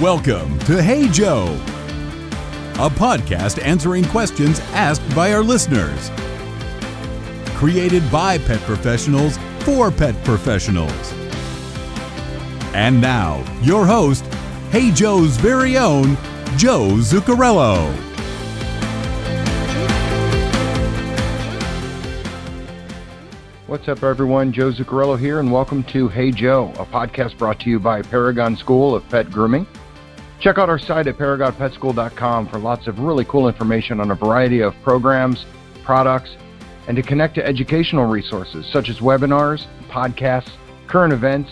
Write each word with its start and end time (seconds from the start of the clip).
Welcome 0.00 0.60
to 0.60 0.80
Hey 0.80 1.08
Joe, 1.08 1.46
a 2.74 2.88
podcast 2.88 3.60
answering 3.60 4.04
questions 4.04 4.60
asked 4.72 5.02
by 5.12 5.32
our 5.32 5.42
listeners. 5.42 6.12
Created 7.56 8.08
by 8.08 8.38
pet 8.38 8.60
professionals 8.60 9.38
for 9.64 9.90
pet 9.90 10.14
professionals. 10.24 10.92
And 12.74 13.00
now, 13.00 13.42
your 13.60 13.86
host, 13.86 14.24
Hey 14.70 14.92
Joe's 14.92 15.36
very 15.36 15.76
own, 15.76 16.16
Joe 16.56 16.90
Zuccarello. 16.98 17.92
What's 23.66 23.88
up, 23.88 24.04
everyone? 24.04 24.52
Joe 24.52 24.70
Zuccarello 24.70 25.18
here, 25.18 25.40
and 25.40 25.50
welcome 25.50 25.82
to 25.84 26.06
Hey 26.06 26.30
Joe, 26.30 26.72
a 26.78 26.86
podcast 26.86 27.36
brought 27.36 27.58
to 27.62 27.68
you 27.68 27.80
by 27.80 28.02
Paragon 28.02 28.56
School 28.56 28.94
of 28.94 29.06
Pet 29.08 29.28
Grooming. 29.32 29.66
Check 30.40 30.56
out 30.56 30.68
our 30.68 30.78
site 30.78 31.08
at 31.08 31.16
paragonpetschool.com 31.18 32.48
for 32.48 32.58
lots 32.58 32.86
of 32.86 33.00
really 33.00 33.24
cool 33.24 33.48
information 33.48 33.98
on 34.00 34.12
a 34.12 34.14
variety 34.14 34.60
of 34.60 34.74
programs, 34.82 35.46
products, 35.82 36.36
and 36.86 36.96
to 36.96 37.02
connect 37.02 37.34
to 37.34 37.46
educational 37.46 38.06
resources 38.06 38.64
such 38.66 38.88
as 38.88 38.98
webinars, 38.98 39.66
podcasts, 39.88 40.52
current 40.86 41.12
events, 41.12 41.50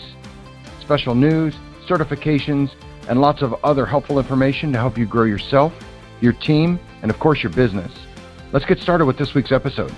special 0.79 1.15
news, 1.15 1.53
certifications, 1.85 2.71
and 3.09 3.19
lots 3.19 3.41
of 3.41 3.53
other 3.63 3.85
helpful 3.85 4.19
information 4.19 4.71
to 4.71 4.77
help 4.77 4.97
you 4.97 5.05
grow 5.05 5.23
yourself, 5.23 5.73
your 6.21 6.33
team, 6.33 6.79
and 7.01 7.11
of 7.11 7.19
course, 7.19 7.43
your 7.43 7.51
business. 7.51 7.91
Let's 8.53 8.65
get 8.65 8.79
started 8.79 9.05
with 9.05 9.17
this 9.17 9.33
week's 9.33 9.51
episode. 9.51 9.93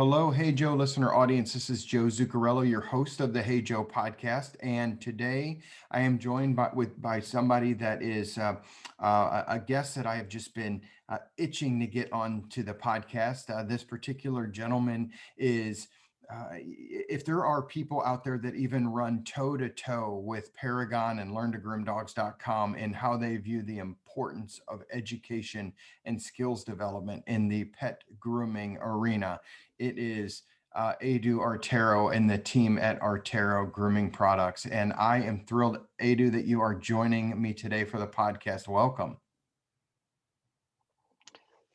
Hello, 0.00 0.30
Hey 0.30 0.50
Joe 0.50 0.72
listener 0.72 1.12
audience. 1.12 1.52
This 1.52 1.68
is 1.68 1.84
Joe 1.84 2.04
Zuccarello, 2.04 2.66
your 2.66 2.80
host 2.80 3.20
of 3.20 3.34
the 3.34 3.42
Hey 3.42 3.60
Joe 3.60 3.84
podcast, 3.84 4.54
and 4.62 4.98
today 4.98 5.60
I 5.90 6.00
am 6.00 6.18
joined 6.18 6.56
by 6.56 6.70
with 6.72 7.02
by 7.02 7.20
somebody 7.20 7.74
that 7.74 8.02
is 8.02 8.38
uh, 8.38 8.56
uh, 8.98 9.44
a 9.46 9.58
guest 9.58 9.94
that 9.96 10.06
I 10.06 10.16
have 10.16 10.30
just 10.30 10.54
been 10.54 10.80
uh, 11.10 11.18
itching 11.36 11.78
to 11.80 11.86
get 11.86 12.10
on 12.14 12.44
to 12.48 12.62
the 12.62 12.72
podcast. 12.72 13.50
Uh, 13.50 13.62
this 13.62 13.84
particular 13.84 14.46
gentleman 14.46 15.12
is. 15.36 15.88
Uh, 16.32 16.46
if 16.60 17.24
there 17.24 17.44
are 17.44 17.60
people 17.60 18.00
out 18.04 18.22
there 18.22 18.38
that 18.38 18.54
even 18.54 18.86
run 18.86 19.24
toe 19.24 19.56
to 19.56 19.68
toe 19.68 20.22
with 20.24 20.54
Paragon 20.54 21.18
and 21.18 21.32
LearnToGroomDogs.com 21.32 22.76
and 22.76 22.94
how 22.94 23.16
they 23.16 23.36
view 23.36 23.62
the 23.62 23.78
importance 23.78 24.60
of 24.68 24.84
education 24.92 25.72
and 26.04 26.22
skills 26.22 26.62
development 26.62 27.24
in 27.26 27.48
the 27.48 27.64
pet 27.64 28.04
grooming 28.20 28.78
arena, 28.80 29.40
it 29.80 29.98
is 29.98 30.42
uh, 30.76 30.92
Edu 31.02 31.38
Artero 31.38 32.14
and 32.14 32.30
the 32.30 32.38
team 32.38 32.78
at 32.78 33.00
Artero 33.00 33.70
Grooming 33.70 34.10
Products. 34.10 34.66
And 34.66 34.92
I 34.92 35.20
am 35.20 35.44
thrilled, 35.46 35.78
Adu, 36.00 36.30
that 36.32 36.44
you 36.44 36.60
are 36.60 36.74
joining 36.74 37.40
me 37.40 37.52
today 37.52 37.84
for 37.84 37.98
the 37.98 38.06
podcast. 38.06 38.68
Welcome. 38.68 39.16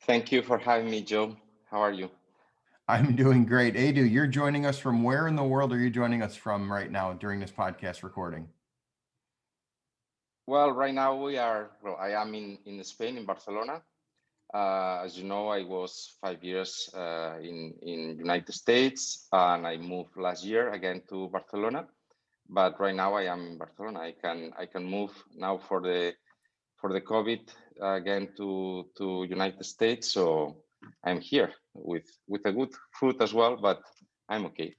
Thank 0.03 0.31
you 0.31 0.43
for 0.43 0.57
having 0.57 0.89
me, 0.89 1.01
Joe. 1.01 1.35
How 1.69 1.79
are 1.81 1.91
you? 1.91 2.09
I'm 2.87 3.15
doing 3.15 3.45
great. 3.45 3.73
Adu, 3.73 4.09
you're 4.09 4.27
joining 4.27 4.65
us 4.67 4.77
from 4.77 5.01
where 5.01 5.27
in 5.27 5.35
the 5.35 5.43
world 5.43 5.73
are 5.73 5.79
you 5.79 5.89
joining 5.89 6.21
us 6.21 6.35
from 6.35 6.71
right 6.71 6.91
now 6.91 7.13
during 7.13 7.39
this 7.39 7.51
podcast 7.51 8.03
recording? 8.03 8.47
Well, 10.45 10.71
right 10.71 10.93
now 10.93 11.15
we 11.15 11.39
are, 11.39 11.71
well, 11.83 11.97
I 11.99 12.09
am 12.11 12.35
in, 12.35 12.59
in 12.67 12.83
Spain, 12.83 13.17
in 13.17 13.25
Barcelona. 13.25 13.81
Uh, 14.53 15.01
as 15.03 15.17
you 15.17 15.23
know, 15.23 15.49
I 15.49 15.63
was 15.63 16.15
five 16.21 16.43
years 16.43 16.89
uh, 16.93 17.35
in 17.41 17.73
in 17.81 18.17
United 18.17 18.53
States, 18.53 19.27
and 19.31 19.65
I 19.67 19.77
moved 19.77 20.15
last 20.17 20.45
year 20.45 20.71
again 20.71 21.01
to 21.09 21.27
Barcelona. 21.29 21.87
But 22.47 22.79
right 22.79 22.95
now 22.95 23.15
I 23.15 23.23
am 23.23 23.45
in 23.47 23.57
Barcelona. 23.57 23.99
I 23.99 24.13
can 24.13 24.53
I 24.57 24.65
can 24.65 24.83
move 24.85 25.11
now 25.35 25.57
for 25.57 25.81
the 25.81 26.13
for 26.77 26.93
the 26.93 27.01
COVID 27.01 27.41
uh, 27.81 27.95
again 27.95 28.29
to 28.37 28.85
to 28.97 29.25
United 29.27 29.65
States. 29.65 30.13
So 30.13 30.55
I'm 31.03 31.19
here 31.19 31.51
with 31.73 32.05
with 32.27 32.45
a 32.45 32.51
good 32.51 32.73
food 32.99 33.21
as 33.21 33.33
well, 33.33 33.57
but 33.57 33.81
I'm 34.29 34.45
okay. 34.45 34.75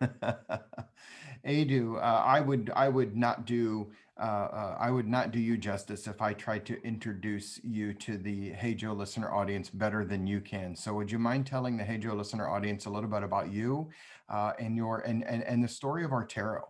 Edu, 1.46 1.96
uh, 1.96 2.22
I 2.24 2.40
would 2.40 2.70
I 2.74 2.88
would 2.88 3.16
not 3.16 3.46
do 3.46 3.90
uh, 4.18 4.22
uh, 4.22 4.76
I 4.80 4.90
would 4.90 5.06
not 5.06 5.30
do 5.30 5.38
you 5.38 5.58
justice 5.58 6.06
if 6.06 6.22
I 6.22 6.32
tried 6.32 6.64
to 6.66 6.82
introduce 6.82 7.60
you 7.62 7.92
to 7.94 8.16
the 8.16 8.50
Hey 8.52 8.74
Joe 8.74 8.94
listener 8.94 9.30
audience 9.30 9.68
better 9.68 10.04
than 10.04 10.26
you 10.26 10.40
can. 10.40 10.74
So 10.74 10.94
would 10.94 11.10
you 11.10 11.18
mind 11.18 11.46
telling 11.46 11.76
the 11.76 11.84
Hey 11.84 11.98
Joe 11.98 12.14
listener 12.14 12.48
audience 12.48 12.86
a 12.86 12.90
little 12.90 13.10
bit 13.10 13.22
about 13.22 13.52
you 13.52 13.90
uh, 14.30 14.52
and 14.58 14.76
your 14.76 15.00
and, 15.00 15.22
and 15.24 15.42
and 15.42 15.62
the 15.62 15.68
story 15.68 16.04
of 16.04 16.12
Artero? 16.12 16.62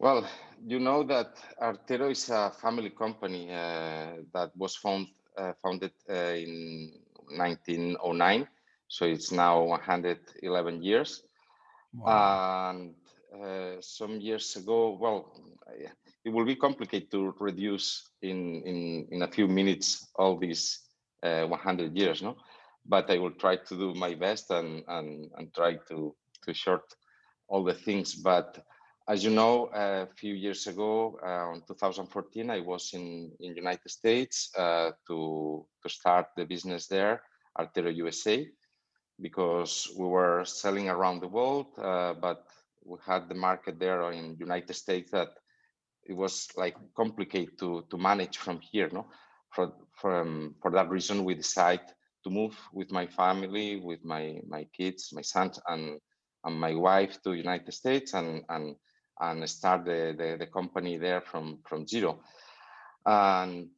Well, 0.00 0.28
you 0.64 0.78
know 0.78 1.02
that 1.04 1.36
Artero 1.60 2.10
is 2.10 2.30
a 2.30 2.50
family 2.50 2.90
company 2.90 3.50
uh, 3.50 4.22
that 4.32 4.50
was 4.56 4.76
found, 4.76 5.08
uh, 5.36 5.52
founded 5.60 5.92
uh, 6.08 6.34
in 6.34 6.92
1909. 7.36 8.46
So 8.86 9.04
it's 9.06 9.32
now 9.32 9.62
111 9.62 10.82
years. 10.82 11.22
Wow. 11.92 12.70
And 12.70 12.94
uh, 13.34 13.80
some 13.80 14.20
years 14.20 14.56
ago, 14.56 14.96
well, 15.00 15.32
it 16.24 16.30
will 16.30 16.44
be 16.44 16.56
complicated 16.56 17.10
to 17.10 17.34
reduce 17.38 18.10
in, 18.22 18.62
in, 18.62 19.08
in 19.10 19.22
a 19.22 19.28
few 19.28 19.46
minutes 19.48 20.08
all 20.16 20.36
these 20.36 20.80
uh, 21.22 21.44
100 21.44 21.96
years, 21.96 22.22
no? 22.22 22.36
But 22.86 23.10
I 23.10 23.18
will 23.18 23.32
try 23.32 23.56
to 23.56 23.76
do 23.76 23.94
my 23.94 24.14
best 24.14 24.50
and, 24.50 24.82
and, 24.88 25.30
and 25.36 25.54
try 25.54 25.76
to, 25.88 26.14
to 26.44 26.54
short 26.54 26.94
all 27.48 27.64
the 27.64 27.74
things. 27.74 28.14
But 28.14 28.64
as 29.08 29.24
you 29.24 29.30
know, 29.30 29.70
a 29.74 30.06
few 30.16 30.34
years 30.34 30.66
ago, 30.66 31.18
uh, 31.24 31.54
in 31.54 31.62
2014, 31.66 32.50
I 32.50 32.60
was 32.60 32.92
in 32.92 33.32
in 33.40 33.56
United 33.56 33.90
States 33.90 34.50
uh, 34.56 34.90
to 35.06 35.66
to 35.82 35.88
start 35.88 36.26
the 36.36 36.44
business 36.44 36.86
there, 36.86 37.22
Artero 37.58 37.94
USA, 37.96 38.46
because 39.20 39.90
we 39.98 40.06
were 40.06 40.44
selling 40.44 40.90
around 40.90 41.20
the 41.20 41.28
world, 41.28 41.66
uh, 41.78 42.14
but 42.14 42.44
we 42.88 42.98
had 43.04 43.28
the 43.28 43.34
market 43.34 43.78
there 43.78 44.10
in 44.12 44.36
United 44.38 44.74
States 44.74 45.10
that 45.10 45.28
it 46.04 46.14
was 46.14 46.48
like 46.56 46.76
complicated 46.96 47.58
to 47.58 47.84
to 47.90 47.98
manage 47.98 48.38
from 48.38 48.60
here. 48.60 48.88
No, 48.92 49.06
for 49.50 49.72
for 50.60 50.70
that 50.70 50.88
reason, 50.88 51.24
we 51.24 51.34
decided 51.34 51.86
to 52.24 52.30
move 52.30 52.56
with 52.72 52.90
my 52.90 53.06
family, 53.06 53.76
with 53.76 54.04
my 54.04 54.40
my 54.46 54.64
kids, 54.76 55.12
my 55.12 55.22
sons, 55.22 55.60
and 55.68 56.00
and 56.44 56.60
my 56.60 56.74
wife 56.74 57.20
to 57.22 57.34
United 57.34 57.72
States 57.72 58.14
and 58.14 58.44
and 58.48 58.76
and 59.20 59.50
start 59.50 59.84
the, 59.84 60.14
the, 60.16 60.36
the 60.38 60.46
company 60.46 60.96
there 60.96 61.20
from 61.20 61.58
from 61.68 61.86
zero. 61.86 62.20
And 63.04 63.68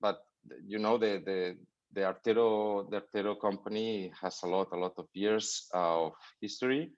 but 0.00 0.20
you 0.66 0.78
know 0.78 0.98
the 0.98 1.22
the 1.24 1.56
the 1.92 2.00
Artero 2.00 2.90
the 2.90 3.00
Artero 3.00 3.40
company 3.40 4.12
has 4.20 4.42
a 4.42 4.48
lot 4.48 4.68
a 4.72 4.76
lot 4.76 4.94
of 4.98 5.06
years 5.14 5.68
of 5.72 6.12
history, 6.40 6.92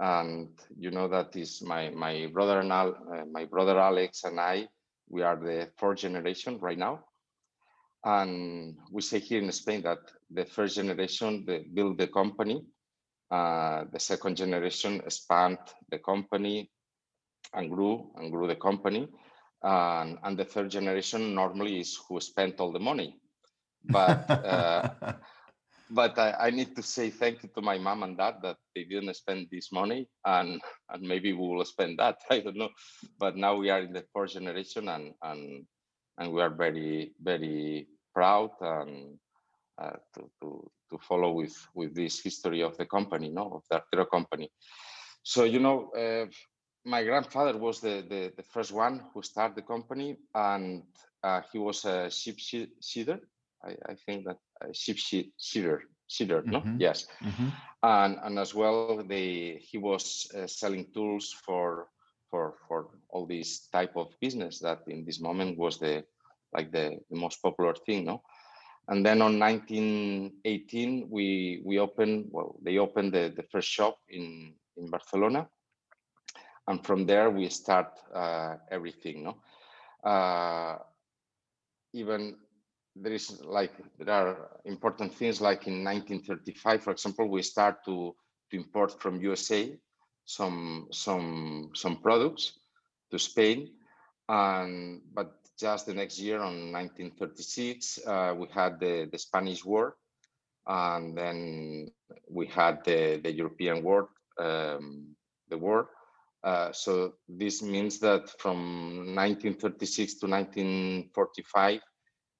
and 0.00 0.48
you 0.78 0.90
know 0.90 1.06
that 1.08 1.36
is 1.36 1.62
my 1.62 1.90
my 1.90 2.26
brother 2.32 2.60
and 2.60 2.72
Al, 2.72 2.96
uh, 3.12 3.24
my 3.30 3.44
brother 3.44 3.78
Alex 3.78 4.24
and 4.24 4.40
I 4.40 4.66
we 5.08 5.22
are 5.22 5.36
the 5.36 5.68
fourth 5.76 5.98
generation 5.98 6.58
right 6.58 6.78
now, 6.78 7.04
and 8.04 8.76
we 8.90 9.02
say 9.02 9.18
here 9.18 9.42
in 9.42 9.52
Spain 9.52 9.82
that 9.82 9.98
the 10.30 10.46
first 10.46 10.76
generation 10.76 11.44
they 11.46 11.66
built 11.74 11.98
the 11.98 12.06
company, 12.06 12.64
uh, 13.30 13.84
the 13.92 14.00
second 14.00 14.36
generation 14.36 15.00
expand 15.04 15.58
the 15.90 15.98
company 15.98 16.70
and 17.54 17.70
grew 17.70 18.10
and 18.16 18.30
grew 18.30 18.46
the 18.46 18.56
company. 18.56 19.08
And, 19.62 20.18
and 20.22 20.38
the 20.38 20.44
third 20.44 20.70
generation 20.70 21.34
normally 21.34 21.80
is 21.80 21.98
who 22.08 22.20
spent 22.20 22.60
all 22.60 22.72
the 22.72 22.80
money. 22.80 23.16
But 23.84 24.30
uh, 24.30 24.88
but 25.90 26.18
I, 26.18 26.34
I, 26.46 26.50
need 26.50 26.76
to 26.76 26.82
say 26.82 27.10
thank 27.10 27.42
you 27.42 27.50
to 27.54 27.60
my 27.60 27.78
mom 27.78 28.02
and 28.02 28.16
dad 28.16 28.36
that 28.42 28.56
they 28.74 28.84
didn't 28.84 29.14
spend 29.14 29.48
this 29.50 29.72
money 29.72 30.08
and 30.24 30.60
and 30.90 31.02
maybe 31.02 31.32
we 31.32 31.46
will 31.48 31.64
spend 31.64 31.98
that. 31.98 32.18
I 32.30 32.40
don't 32.40 32.56
know. 32.56 32.70
But 33.18 33.36
now 33.36 33.56
we 33.56 33.70
are 33.70 33.80
in 33.80 33.92
the 33.92 34.04
fourth 34.12 34.32
generation 34.32 34.88
and 34.88 35.14
and 35.22 35.66
and 36.18 36.32
we 36.32 36.40
are 36.40 36.50
very 36.50 37.12
very 37.20 37.88
proud 38.14 38.50
and 38.60 39.18
uh, 39.78 39.96
to, 40.14 40.30
to 40.40 40.70
to 40.90 40.98
follow 40.98 41.32
with 41.32 41.56
with 41.74 41.94
this 41.94 42.20
history 42.20 42.62
of 42.62 42.76
the 42.76 42.86
company, 42.86 43.28
no, 43.30 43.52
of 43.54 43.62
the 43.70 43.80
Artero 43.80 44.08
company. 44.08 44.50
So 45.22 45.44
you 45.44 45.60
know, 45.60 45.90
uh, 45.90 46.26
my 46.84 47.04
grandfather 47.04 47.58
was 47.58 47.80
the, 47.80 48.04
the, 48.08 48.32
the, 48.36 48.42
first 48.42 48.72
one 48.72 49.02
who 49.12 49.22
started 49.22 49.54
the 49.56 49.62
company 49.62 50.16
and 50.34 50.82
uh, 51.22 51.42
he 51.52 51.58
was 51.58 51.84
a 51.84 52.10
sheep 52.10 52.38
shearer. 52.38 53.20
I, 53.64 53.76
I 53.88 53.94
think 53.94 54.26
that 54.26 54.38
a 54.62 54.72
sheep 54.72 54.98
shearer, 55.38 55.82
shearer, 56.08 56.42
mm-hmm. 56.42 56.50
no? 56.50 56.76
Yes. 56.78 57.06
Mm-hmm. 57.22 57.48
And, 57.82 58.18
and 58.22 58.38
as 58.38 58.54
well, 58.54 59.02
they, 59.06 59.60
he 59.60 59.78
was 59.78 60.30
uh, 60.36 60.46
selling 60.46 60.86
tools 60.92 61.34
for, 61.44 61.88
for, 62.30 62.54
for 62.68 62.88
all 63.08 63.26
this 63.26 63.68
type 63.68 63.96
of 63.96 64.08
business 64.20 64.58
that 64.60 64.82
in 64.86 65.04
this 65.04 65.20
moment 65.20 65.58
was 65.58 65.78
the, 65.78 66.04
like 66.52 66.72
the, 66.72 66.98
the 67.10 67.16
most 67.16 67.42
popular 67.42 67.74
thing, 67.86 68.04
no? 68.04 68.22
And 68.88 69.06
then 69.06 69.22
on 69.22 69.38
1918, 69.38 71.08
we, 71.08 71.62
we 71.64 71.78
opened, 71.78 72.28
well, 72.30 72.56
they 72.62 72.78
opened 72.78 73.12
the, 73.12 73.32
the 73.36 73.44
first 73.44 73.68
shop 73.68 73.98
in, 74.08 74.54
in 74.76 74.90
Barcelona 74.90 75.48
and 76.70 76.86
from 76.86 77.04
there 77.04 77.30
we 77.30 77.48
start 77.48 77.98
uh, 78.14 78.54
everything. 78.70 79.24
No, 79.24 79.36
uh, 80.08 80.78
even 81.92 82.36
there 83.00 83.12
is 83.12 83.40
like 83.44 83.72
there 83.98 84.14
are 84.14 84.50
important 84.64 85.14
things 85.14 85.40
like 85.40 85.66
in 85.66 85.84
1935, 85.84 86.82
for 86.82 86.90
example, 86.90 87.28
we 87.28 87.42
start 87.42 87.84
to 87.84 88.14
to 88.50 88.56
import 88.56 89.00
from 89.00 89.20
USA 89.20 89.76
some 90.24 90.88
some 90.92 91.70
some 91.74 91.96
products 91.96 92.52
to 93.10 93.18
Spain, 93.18 93.70
and 94.28 95.00
but 95.14 95.34
just 95.58 95.86
the 95.86 95.94
next 95.94 96.18
year 96.18 96.40
on 96.40 96.72
1936 96.72 97.98
uh, 98.06 98.34
we 98.36 98.46
had 98.52 98.78
the 98.80 99.08
the 99.10 99.18
Spanish 99.18 99.64
War, 99.64 99.96
and 100.66 101.16
then 101.16 101.90
we 102.28 102.46
had 102.46 102.84
the 102.84 103.20
the 103.22 103.32
European 103.32 103.82
War, 103.82 104.08
um, 104.38 105.16
the 105.48 105.58
war. 105.58 105.88
Uh, 106.42 106.72
so 106.72 107.12
this 107.28 107.60
means 107.62 107.98
that 107.98 108.30
from 108.40 109.14
1936 109.14 110.14
to 110.14 110.26
1945 110.26 111.80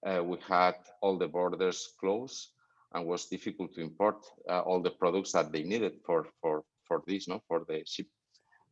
uh, 0.07 0.23
we 0.23 0.39
had 0.47 0.75
all 1.01 1.19
the 1.19 1.29
borders 1.29 1.93
closed 1.99 2.49
and 2.95 3.07
was 3.07 3.27
difficult 3.27 3.75
to 3.75 3.81
import 3.81 4.25
uh, 4.49 4.61
all 4.61 4.81
the 4.81 4.91
products 4.91 5.33
that 5.33 5.53
they 5.53 5.63
needed 5.63 5.93
for 6.05 6.27
for 6.41 6.65
for 6.87 7.03
this, 7.07 7.29
no, 7.29 7.41
for 7.47 7.65
the 7.69 7.83
ship, 7.87 8.07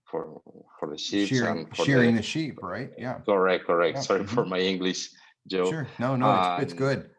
for 0.05 0.41
for 0.79 0.91
the 0.91 0.99
ships 0.99 1.29
Shearing, 1.29 1.59
and 1.59 1.77
for 1.77 1.85
shearing 1.85 2.15
the, 2.15 2.21
the 2.21 2.27
sheep, 2.27 2.63
right? 2.63 2.91
Yeah. 2.99 3.19
correct, 3.25 3.67
correct. 3.67 3.97
Yeah, 3.97 4.03
Sorry 4.03 4.27
for 4.27 4.45
mhm. 4.45 4.49
my 4.49 4.59
English, 4.61 5.11
Joe. 5.47 5.71
Sure. 5.71 5.87
No, 5.99 6.17
no, 6.17 6.57
it's, 6.59 6.65
it's 6.65 6.73
good. 6.73 7.11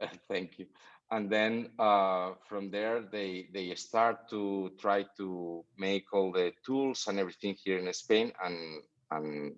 Thank 0.28 0.58
you. 0.58 0.66
And 1.10 1.30
then 1.30 1.70
uh, 1.78 2.32
from 2.48 2.70
there, 2.70 3.02
they 3.02 3.48
they 3.52 3.74
start 3.74 4.28
to 4.30 4.72
try 4.78 5.04
to 5.18 5.64
make 5.76 6.12
all 6.12 6.32
the 6.32 6.52
tools 6.64 7.06
and 7.06 7.18
everything 7.18 7.54
here 7.62 7.78
in 7.78 7.92
Spain, 7.92 8.32
and 8.42 8.82
and 9.10 9.54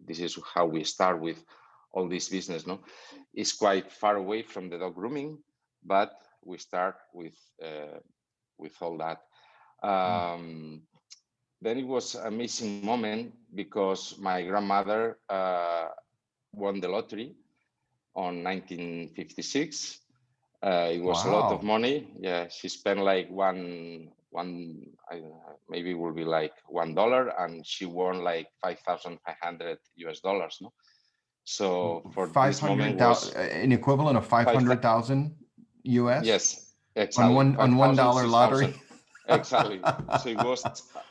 this 0.00 0.18
is 0.18 0.38
how 0.54 0.66
we 0.66 0.82
start 0.84 1.20
with 1.20 1.44
all 1.98 2.08
this 2.08 2.28
business. 2.28 2.66
No, 2.66 2.78
it's 3.34 3.52
quite 3.52 3.90
far 3.90 4.16
away 4.16 4.42
from 4.42 4.70
the 4.70 4.78
dog 4.78 4.94
grooming, 4.94 5.38
but 5.84 6.12
we 6.44 6.58
start 6.58 6.96
with 7.12 7.38
uh, 7.62 7.98
with 8.58 8.74
all 8.80 8.96
that. 8.98 9.18
Um, 9.82 10.82
then 11.60 11.78
it 11.78 11.86
was 11.86 12.14
a 12.14 12.28
amazing 12.28 12.84
moment 12.84 13.34
because 13.54 14.16
my 14.18 14.42
grandmother 14.46 15.18
uh, 15.28 15.88
won 16.54 16.80
the 16.80 16.88
lottery 16.88 17.34
on 18.14 18.44
1956. 18.44 19.98
Uh, 20.62 20.90
it 20.92 21.02
was 21.02 21.24
a 21.24 21.30
lot 21.30 21.52
of 21.52 21.62
money. 21.62 22.08
Yeah, 22.18 22.48
she 22.48 22.68
spent 22.68 23.00
like 23.00 23.28
one 23.30 24.10
one 24.30 24.82
I 25.10 25.22
maybe 25.68 25.90
it 25.92 25.98
will 25.98 26.12
be 26.12 26.24
like 26.24 26.52
one 26.66 26.94
dollar, 26.94 27.28
and 27.38 27.64
she 27.66 27.86
won 27.86 28.24
like 28.24 28.48
five 28.62 28.78
thousand 28.80 29.18
five 29.24 29.38
hundred 29.40 29.78
US 29.96 30.20
dollars. 30.20 30.58
No, 30.60 30.72
so 31.48 32.02
for 32.12 32.26
Five 32.26 32.52
this 32.52 32.62
moment 32.62 33.00
hundred 33.00 33.08
was 33.08 33.32
an 33.32 33.72
equivalent 33.72 34.18
of 34.18 34.26
five 34.26 34.46
hundred 34.46 34.82
thousand 34.82 35.34
US? 35.84 36.24
yes 36.24 36.74
exactly 36.94 37.24
On 37.24 37.34
one, 37.34 37.56
on 37.56 37.76
one 37.76 37.96
dollar 37.96 38.28
5,000, 38.28 38.30
lottery? 38.30 38.66
6,000. 38.66 38.82
exactly. 39.40 39.80
So 40.20 40.28
it 40.28 40.44
was 40.44 40.60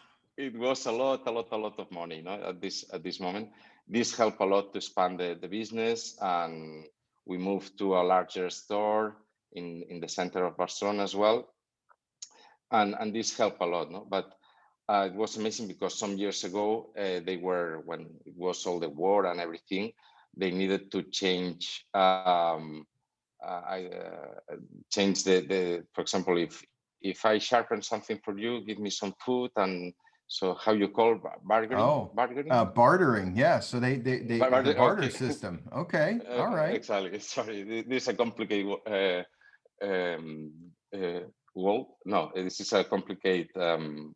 it 0.37 0.55
was 0.55 0.85
a 0.85 0.91
lot, 0.91 1.25
a 1.25 1.31
lot, 1.31 1.47
a 1.51 1.57
lot 1.57 1.79
of 1.79 1.89
money. 1.91 2.21
No, 2.21 2.33
at 2.33 2.61
this 2.61 2.85
at 2.93 3.01
this 3.01 3.19
moment, 3.19 3.49
this 3.87 4.15
helped 4.15 4.39
a 4.39 4.45
lot 4.45 4.73
to 4.73 4.77
expand 4.77 5.19
the, 5.19 5.37
the 5.41 5.47
business, 5.47 6.15
and 6.21 6.85
we 7.25 7.37
moved 7.37 7.77
to 7.79 7.95
a 7.97 8.03
larger 8.05 8.49
store 8.51 9.17
in 9.53 9.83
in 9.89 9.99
the 9.99 10.07
center 10.07 10.45
of 10.45 10.57
Barcelona 10.57 11.01
as 11.03 11.15
well, 11.15 11.49
and 12.71 12.95
and 12.99 13.09
this 13.15 13.35
helped 13.35 13.61
a 13.61 13.65
lot. 13.65 13.89
No, 13.91 14.05
but 14.07 14.37
uh, 14.87 15.09
it 15.09 15.15
was 15.15 15.37
amazing 15.37 15.67
because 15.67 15.97
some 15.97 16.15
years 16.15 16.43
ago 16.43 16.93
uh, 16.95 17.25
they 17.25 17.37
were 17.37 17.81
when 17.85 18.05
it 18.25 18.35
was 18.37 18.65
all 18.67 18.79
the 18.79 18.89
war 18.89 19.25
and 19.25 19.39
everything, 19.39 19.91
they 20.37 20.51
needed 20.51 20.91
to 20.91 21.03
change. 21.03 21.85
Um, 21.93 22.85
uh, 23.45 23.61
I 23.77 23.85
uh, 23.85 24.55
change 24.91 25.23
the 25.23 25.41
the 25.41 25.83
for 25.93 26.01
example 26.01 26.37
if 26.37 26.63
if 27.01 27.25
I 27.25 27.37
sharpen 27.37 27.81
something 27.81 28.19
for 28.25 28.37
you, 28.37 28.61
give 28.65 28.79
me 28.79 28.89
some 28.89 29.13
food 29.25 29.51
and 29.55 29.93
so 30.27 30.55
how 30.55 30.73
you 30.73 30.89
call 30.89 31.15
bar- 31.15 31.39
bargaining? 31.43 31.83
Oh, 31.83 32.11
bargaining? 32.13 32.51
Uh, 32.51 32.65
bartering, 32.65 33.33
yeah, 33.35 33.59
so 33.59 33.79
they, 33.79 33.95
they, 33.97 34.19
they, 34.19 34.39
Bar- 34.39 34.61
the 34.63 34.73
barter- 34.73 35.03
okay. 35.03 35.09
system, 35.25 35.63
okay, 35.75 36.19
Uh, 36.29 36.41
all 36.41 36.49
right. 36.49 36.75
Exactly. 36.75 37.19
Sorry, 37.35 37.83
this 37.87 38.03
is 38.03 38.07
a 38.09 38.13
complicated 38.13 38.75
uh, 38.85 39.23
um, 39.85 40.51
uh. 40.93 41.19
No, 42.05 42.31
this 42.35 42.59
is 42.59 42.71
a 42.73 42.83
complicated 42.83 43.49
um, 43.55 44.13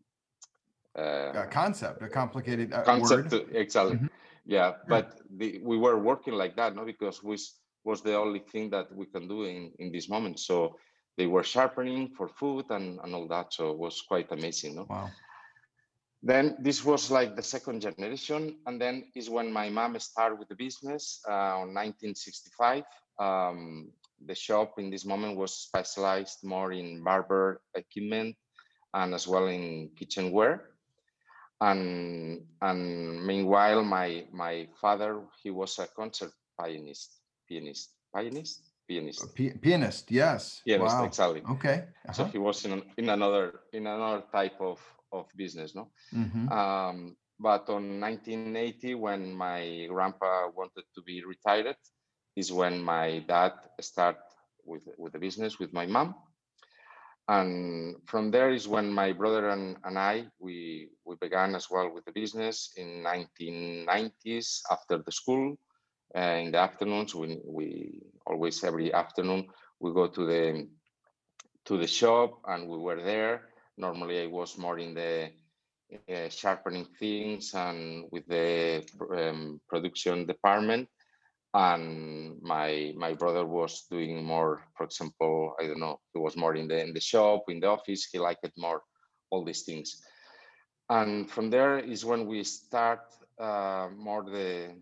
uh, 0.97 1.31
A 1.33 1.47
concept, 1.49 2.03
a 2.03 2.09
complicated 2.09 2.71
uh, 2.73 2.83
concept. 2.83 3.31
word. 3.31 3.47
exactly. 3.55 3.95
Mhm. 3.95 4.09
Yeah, 4.45 4.73
but 4.87 5.21
the, 5.37 5.61
we 5.63 5.77
were 5.77 5.99
working 5.99 6.33
like 6.33 6.55
that, 6.55 6.75
no, 6.75 6.85
because 6.85 7.23
was 7.23 7.59
was 7.83 8.01
the 8.01 8.15
only 8.15 8.39
thing 8.39 8.69
that 8.71 8.93
we 8.95 9.05
can 9.05 9.27
do 9.27 9.43
in 9.43 9.71
in 9.79 9.91
this 9.91 10.09
moment. 10.09 10.39
So 10.39 10.77
they 11.17 11.27
were 11.27 11.43
sharpening 11.43 12.09
for 12.17 12.27
food 12.27 12.65
and 12.69 12.99
and 13.03 13.13
all 13.15 13.27
that. 13.27 13.53
So 13.53 13.71
it 13.71 13.77
was 13.77 14.01
quite 14.01 14.31
amazing, 14.31 14.75
no. 14.75 14.87
Wow, 14.89 15.09
Then 16.23 16.57
this 16.59 16.83
was 16.85 17.11
like 17.11 17.35
the 17.35 17.43
second 17.43 17.81
generation, 17.81 18.57
and 18.65 18.81
then 18.81 19.11
is 19.15 19.29
when 19.29 19.51
my 19.51 19.69
mom 19.69 19.97
started 19.99 20.39
with 20.39 20.49
the 20.49 20.55
business 20.55 21.21
uh, 21.29 21.61
on 21.61 21.73
1965. 21.73 22.83
Um, 23.19 23.91
the 24.25 24.35
shop 24.35 24.79
in 24.79 24.89
this 24.89 25.05
moment 25.05 25.37
was 25.37 25.53
specialized 25.53 26.43
more 26.43 26.71
in 26.71 27.03
barber 27.03 27.61
equipment 27.75 28.35
and 28.93 29.13
as 29.13 29.27
well 29.27 29.47
in 29.47 29.89
kitchenware. 29.97 30.70
And 31.61 32.41
and 32.61 33.23
meanwhile, 33.25 33.83
my 33.83 34.25
my 34.31 34.67
father 34.81 35.21
he 35.43 35.51
was 35.51 35.77
a 35.79 35.87
concert 35.87 36.33
pianist, 36.59 37.21
pianist, 37.47 37.93
pianist, 38.15 38.71
pianist, 38.87 39.35
Pi- 39.35 39.55
pianist, 39.61 40.11
yes, 40.11 40.61
pianist, 40.65 40.97
wow, 40.97 41.05
exactly. 41.05 41.41
okay. 41.51 41.85
So 42.13 42.23
uh-huh. 42.23 42.31
he 42.31 42.39
was 42.39 42.65
in 42.65 42.81
in 42.97 43.09
another 43.09 43.61
in 43.73 43.85
another 43.85 44.23
type 44.31 44.59
of 44.59 44.81
of 45.11 45.27
business, 45.37 45.75
no. 45.75 45.91
Mhm. 46.13 46.51
Um, 46.51 47.15
but 47.39 47.69
on 47.69 47.99
1980, 47.99 48.95
when 48.95 49.33
my 49.33 49.87
grandpa 49.89 50.49
wanted 50.55 50.85
to 50.95 51.01
be 51.01 51.23
retired, 51.25 51.75
is 52.35 52.51
when 52.51 52.81
my 52.81 53.19
dad 53.27 53.53
start 53.81 54.17
with 54.65 54.87
with 54.97 55.13
the 55.13 55.19
business 55.19 55.59
with 55.59 55.73
my 55.73 55.85
mom, 55.85 56.15
and 57.31 57.95
from 58.05 58.29
there 58.29 58.51
is 58.51 58.67
when 58.67 58.91
my 58.91 59.13
brother 59.13 59.49
and, 59.49 59.77
and 59.85 59.97
I 59.97 60.25
we 60.39 60.89
we 61.05 61.15
began 61.15 61.55
as 61.55 61.69
well 61.71 61.89
with 61.93 62.03
the 62.03 62.11
business 62.11 62.73
in 62.75 63.03
1990s 63.03 64.61
after 64.69 64.97
the 64.97 65.11
school. 65.11 65.57
Uh, 66.13 66.39
in 66.43 66.51
the 66.51 66.57
afternoons, 66.57 67.15
we 67.15 67.39
we 67.45 68.01
always 68.27 68.63
every 68.65 68.93
afternoon 68.93 69.47
we 69.79 69.93
go 69.93 70.07
to 70.07 70.25
the 70.25 70.67
to 71.67 71.77
the 71.77 71.87
shop 71.87 72.41
and 72.47 72.67
we 72.67 72.77
were 72.77 73.01
there. 73.01 73.47
Normally, 73.77 74.23
I 74.23 74.27
was 74.27 74.57
more 74.57 74.77
in 74.77 74.93
the 74.93 75.31
uh, 76.13 76.27
sharpening 76.27 76.87
things 76.99 77.53
and 77.53 78.05
with 78.11 78.27
the 78.27 78.83
um, 79.17 79.61
production 79.69 80.25
department 80.25 80.89
and 81.53 82.41
my 82.41 82.93
my 82.95 83.13
brother 83.13 83.45
was 83.45 83.85
doing 83.91 84.23
more 84.23 84.63
for 84.77 84.85
example 84.85 85.53
i 85.59 85.67
don't 85.67 85.81
know 85.81 85.99
he 86.13 86.19
was 86.19 86.37
more 86.37 86.55
in 86.55 86.67
the 86.67 86.79
in 86.81 86.93
the 86.93 86.99
shop 87.01 87.43
in 87.49 87.59
the 87.59 87.67
office 87.67 88.07
he 88.11 88.19
liked 88.19 88.45
it 88.45 88.53
more 88.57 88.81
all 89.31 89.43
these 89.43 89.63
things. 89.63 90.03
And 90.89 91.29
from 91.31 91.49
there 91.49 91.79
is 91.79 92.05
when 92.05 92.27
we 92.27 92.43
start 92.43 92.99
uh, 93.39 93.87
more 93.97 94.23
the 94.23 94.75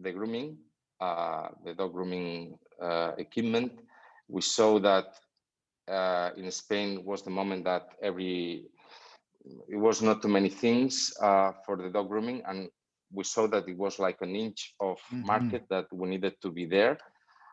the 0.00 0.12
grooming 0.12 0.58
uh, 1.00 1.48
the 1.64 1.74
dog 1.74 1.92
grooming 1.92 2.58
uh, 2.82 3.12
equipment. 3.16 3.72
We 4.28 4.42
saw 4.42 4.80
that 4.80 5.14
uh, 5.88 6.30
in 6.36 6.50
spain 6.50 7.04
was 7.04 7.22
the 7.22 7.30
moment 7.30 7.64
that 7.64 7.94
every 8.02 8.66
it 9.68 9.76
was 9.76 10.02
not 10.02 10.22
too 10.22 10.28
many 10.28 10.48
things 10.48 11.12
uh, 11.20 11.52
for 11.64 11.76
the 11.76 11.90
dog 11.90 12.08
grooming 12.08 12.42
and 12.46 12.68
we 13.14 13.24
saw 13.24 13.46
that 13.48 13.68
it 13.68 13.78
was 13.78 13.98
like 13.98 14.20
an 14.22 14.34
inch 14.36 14.74
of 14.80 14.98
Mhm. 15.10 15.22
market 15.22 15.64
that 15.70 15.86
we 15.92 16.08
needed 16.08 16.34
to 16.42 16.50
be 16.50 16.66
there 16.66 16.98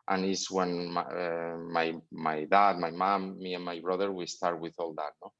and 0.08 0.24
it's 0.24 0.50
when 0.50 0.90
my, 0.92 1.02
uh, 1.02 1.56
my 1.70 1.94
my 2.10 2.44
dad 2.44 2.78
my 2.78 2.90
mom 2.90 3.38
me 3.38 3.54
and 3.54 3.64
my 3.64 3.80
brother 3.80 4.10
we 4.12 4.26
start 4.26 4.60
with 4.60 4.74
all 4.78 4.94
that 4.94 5.12
no? 5.22 5.32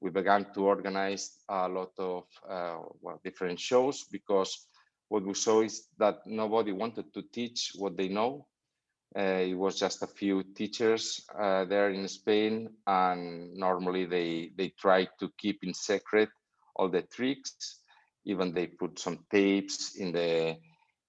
we 0.00 0.10
began 0.10 0.46
to 0.54 0.66
organize 0.66 1.38
a 1.48 1.68
lot 1.68 1.92
of 1.98 2.24
uh, 2.48 2.78
well, 3.00 3.20
different 3.24 3.58
shows 3.60 4.04
because 4.10 4.68
what 5.08 5.24
we 5.24 5.34
saw 5.34 5.62
is 5.62 5.88
that 5.98 6.18
nobody 6.26 6.72
wanted 6.72 7.12
to 7.14 7.22
teach 7.32 7.72
what 7.76 7.96
they 7.96 8.08
know 8.08 8.46
uh, 9.16 9.42
it 9.50 9.54
was 9.54 9.78
just 9.78 10.02
a 10.02 10.06
few 10.06 10.42
teachers 10.54 11.24
uh, 11.40 11.64
there 11.64 11.90
in 11.90 12.06
Spain, 12.08 12.68
and 12.86 13.54
normally 13.54 14.04
they 14.06 14.50
they 14.56 14.68
try 14.78 15.06
to 15.18 15.30
keep 15.38 15.62
in 15.64 15.74
secret 15.74 16.28
all 16.76 16.88
the 16.88 17.02
tricks. 17.02 17.80
Even 18.24 18.52
they 18.52 18.66
put 18.66 18.98
some 18.98 19.18
tapes 19.30 19.96
in 19.96 20.12
the 20.12 20.56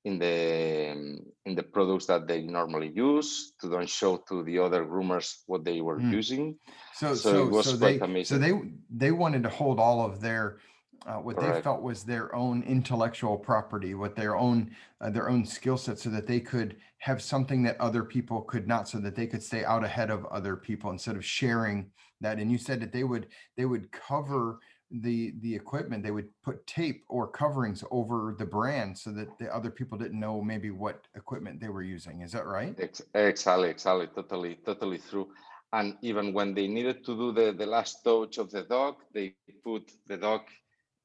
in 0.05 0.19
the 0.19 1.17
in 1.45 1.55
the 1.55 1.63
products 1.63 2.05
that 2.05 2.27
they 2.27 2.41
normally 2.43 2.91
use 2.93 3.53
to 3.59 3.69
don't 3.69 3.89
show 3.89 4.17
to 4.29 4.43
the 4.43 4.59
other 4.59 4.85
groomers 4.85 5.41
what 5.47 5.65
they 5.65 5.81
were 5.81 5.99
Mm. 5.99 6.13
using. 6.13 6.59
So, 6.93 7.15
So 7.15 7.29
it 7.29 7.33
so, 7.33 7.47
was 7.49 7.65
so 7.65 7.77
quite 7.77 8.01
they, 8.01 8.23
so 8.23 8.37
they, 8.37 8.53
they 8.89 9.11
wanted 9.11 9.43
to 9.43 9.49
hold 9.49 9.79
all 9.79 10.05
of 10.05 10.21
their, 10.21 10.59
uh, 11.07 11.15
what 11.15 11.39
they 11.39 11.61
felt 11.61 11.81
was 11.81 12.03
their 12.03 12.33
own 12.35 12.63
intellectual 12.63 13.37
property, 13.37 13.93
what 13.95 14.15
their 14.15 14.35
own 14.35 14.71
uh, 15.01 15.09
their 15.09 15.29
own 15.29 15.45
skill 15.45 15.77
set, 15.77 15.99
so 15.99 16.09
that 16.09 16.27
they 16.27 16.39
could 16.39 16.77
have 16.99 17.21
something 17.21 17.63
that 17.63 17.79
other 17.79 18.03
people 18.03 18.41
could 18.41 18.67
not, 18.67 18.87
so 18.87 18.99
that 18.99 19.15
they 19.15 19.27
could 19.27 19.43
stay 19.43 19.63
out 19.65 19.83
ahead 19.83 20.09
of 20.09 20.25
other 20.27 20.55
people 20.55 20.89
instead 20.91 21.15
of 21.15 21.23
sharing 21.23 21.91
that. 22.21 22.39
And 22.39 22.51
you 22.51 22.57
said 22.57 22.79
that 22.81 22.91
they 22.91 23.03
would 23.03 23.27
they 23.57 23.65
would 23.65 23.91
cover 23.91 24.59
the 25.01 25.33
the 25.41 25.55
equipment 25.55 26.03
they 26.03 26.11
would 26.11 26.29
put 26.43 26.65
tape 26.67 27.03
or 27.09 27.27
coverings 27.27 27.83
over 27.91 28.35
the 28.37 28.45
brand 28.45 28.97
so 28.97 29.11
that 29.11 29.37
the 29.37 29.53
other 29.53 29.69
people 29.69 29.97
didn't 29.97 30.19
know 30.19 30.41
maybe 30.41 30.71
what 30.71 31.07
equipment 31.15 31.59
they 31.59 31.69
were 31.69 31.83
using. 31.83 32.21
Is 32.21 32.31
that 32.31 32.45
right? 32.45 32.75
Exactly 33.13 33.69
exactly 33.69 34.07
totally 34.07 34.55
totally 34.65 34.99
true. 35.09 35.29
And 35.73 35.97
even 36.01 36.33
when 36.33 36.53
they 36.53 36.67
needed 36.67 37.03
to 37.05 37.15
do 37.17 37.31
the, 37.33 37.51
the 37.51 37.65
last 37.65 38.03
touch 38.03 38.37
of 38.37 38.51
the 38.51 38.63
dog 38.63 38.95
they 39.13 39.35
put 39.63 39.91
the 40.07 40.17
dog 40.17 40.41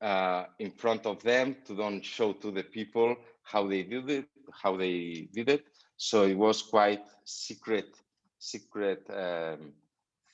uh, 0.00 0.44
in 0.58 0.70
front 0.70 1.06
of 1.06 1.22
them 1.22 1.56
to 1.66 1.76
don't 1.76 2.04
show 2.04 2.32
to 2.32 2.50
the 2.50 2.62
people 2.62 3.16
how 3.42 3.66
they 3.66 3.82
did 3.82 4.08
it 4.10 4.26
how 4.52 4.76
they 4.76 5.28
did 5.32 5.48
it. 5.48 5.64
So 5.96 6.24
it 6.24 6.36
was 6.36 6.62
quite 6.62 7.04
secret 7.24 7.96
secret 8.38 9.06
um, 9.10 9.72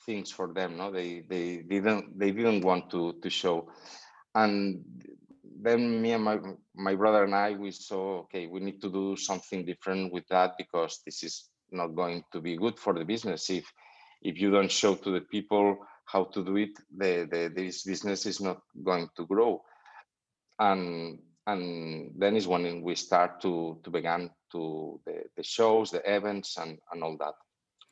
things 0.07 0.31
for 0.31 0.47
them 0.53 0.77
no? 0.77 0.89
They 0.91 1.21
they 1.29 1.57
didn't 1.57 2.17
they 2.17 2.31
didn't 2.31 2.63
want 2.63 2.89
to 2.91 3.13
to 3.21 3.29
show. 3.29 3.69
And 4.33 4.83
then 5.43 6.01
me 6.01 6.13
and 6.13 6.23
my 6.23 6.39
my 6.75 6.95
brother 6.95 7.23
and 7.25 7.35
i 7.35 7.51
we 7.51 7.71
saw 7.71 8.19
okay 8.21 8.47
we 8.47 8.59
need 8.59 8.79
to 8.81 8.89
do 8.89 9.15
something 9.15 9.65
different 9.65 10.13
with 10.13 10.27
that 10.29 10.51
because 10.57 11.01
this 11.05 11.23
is 11.23 11.49
not 11.71 11.95
going 11.95 12.23
to 12.31 12.39
be 12.39 12.55
good 12.55 12.79
for 12.79 12.93
the 12.93 13.05
business. 13.05 13.49
If 13.49 13.71
if 14.21 14.39
you 14.41 14.49
don't 14.49 14.71
show 14.71 14.95
to 14.95 15.11
the 15.11 15.21
people 15.21 15.77
how 16.05 16.23
to 16.33 16.43
do 16.43 16.55
it 16.55 16.73
the, 16.95 17.27
the 17.29 17.51
this 17.53 17.83
business 17.83 18.25
is 18.25 18.39
not 18.39 18.59
going 18.83 19.09
to 19.17 19.25
grow. 19.25 19.61
And 20.57 21.19
and 21.45 22.11
then 22.17 22.35
is 22.35 22.47
when 22.47 22.81
we 22.81 22.95
start 22.95 23.41
to 23.41 23.79
to 23.83 23.89
begin 23.89 24.31
to 24.53 24.99
the, 25.05 25.23
the 25.35 25.43
shows 25.43 25.91
the 25.91 26.01
events 26.05 26.57
and 26.57 26.79
and 26.91 27.03
all 27.03 27.17
that. 27.17 27.35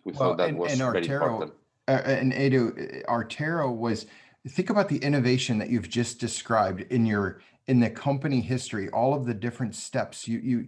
We 0.05 0.13
well, 0.13 0.19
thought 0.19 0.37
that 0.37 0.49
and, 0.49 0.57
was 0.59 0.71
and 0.71 0.81
very 0.93 1.07
important 1.07 1.53
uh, 1.87 2.01
and 2.05 2.33
Edu, 2.33 3.03
uh, 3.05 3.11
Artero 3.11 3.75
was 3.75 4.07
think 4.47 4.69
about 4.69 4.89
the 4.89 4.97
innovation 4.97 5.57
that 5.57 5.69
you've 5.69 5.89
just 5.89 6.19
described 6.19 6.81
in 6.91 7.05
your 7.05 7.41
in 7.67 7.79
the 7.79 7.89
company 7.89 8.41
history, 8.41 8.89
all 8.89 9.13
of 9.13 9.25
the 9.25 9.33
different 9.33 9.75
steps 9.75 10.27
you 10.27 10.39
you 10.39 10.67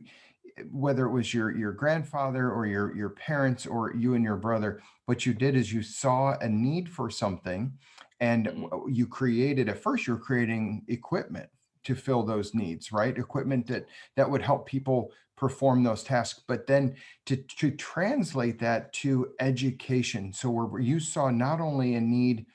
whether 0.72 1.06
it 1.06 1.12
was 1.12 1.34
your 1.34 1.56
your 1.56 1.72
grandfather 1.72 2.52
or 2.52 2.66
your 2.66 2.96
your 2.96 3.10
parents 3.10 3.68
or 3.68 3.94
you 3.96 4.16
and 4.16 4.24
your 4.24 4.38
brother, 4.38 4.82
what 5.06 5.26
you 5.26 5.34
did 5.34 5.56
is 5.56 5.72
you 5.72 5.84
saw 5.84 6.38
a 6.40 6.50
need 6.50 6.90
for 6.90 7.10
something 7.10 7.72
and 8.20 8.48
mm-hmm. 8.48 8.90
you 8.92 9.08
created 9.08 9.70
at 9.70 9.78
first 9.78 10.08
you're 10.08 10.18
creating 10.18 10.84
equipment 10.88 11.50
to 11.88 11.96
fill 11.96 12.24
those 12.24 12.54
needs, 12.54 12.92
right? 12.92 13.18
Equipment 13.18 13.66
that 13.68 13.88
that 14.18 14.30
would 14.30 14.42
help 14.42 14.66
people 14.66 15.12
perform 15.38 15.84
those 15.84 16.04
tasks, 16.04 16.44
but 16.46 16.68
then 16.68 16.96
to 17.26 17.38
to 17.38 17.72
translate 17.72 18.60
that 18.60 18.92
to 18.92 19.30
education. 19.40 20.34
So 20.34 20.50
where 20.50 20.82
you 20.82 21.00
saw 21.00 21.30
not 21.30 21.62
only 21.62 21.96
a 21.96 22.02
need 22.02 22.46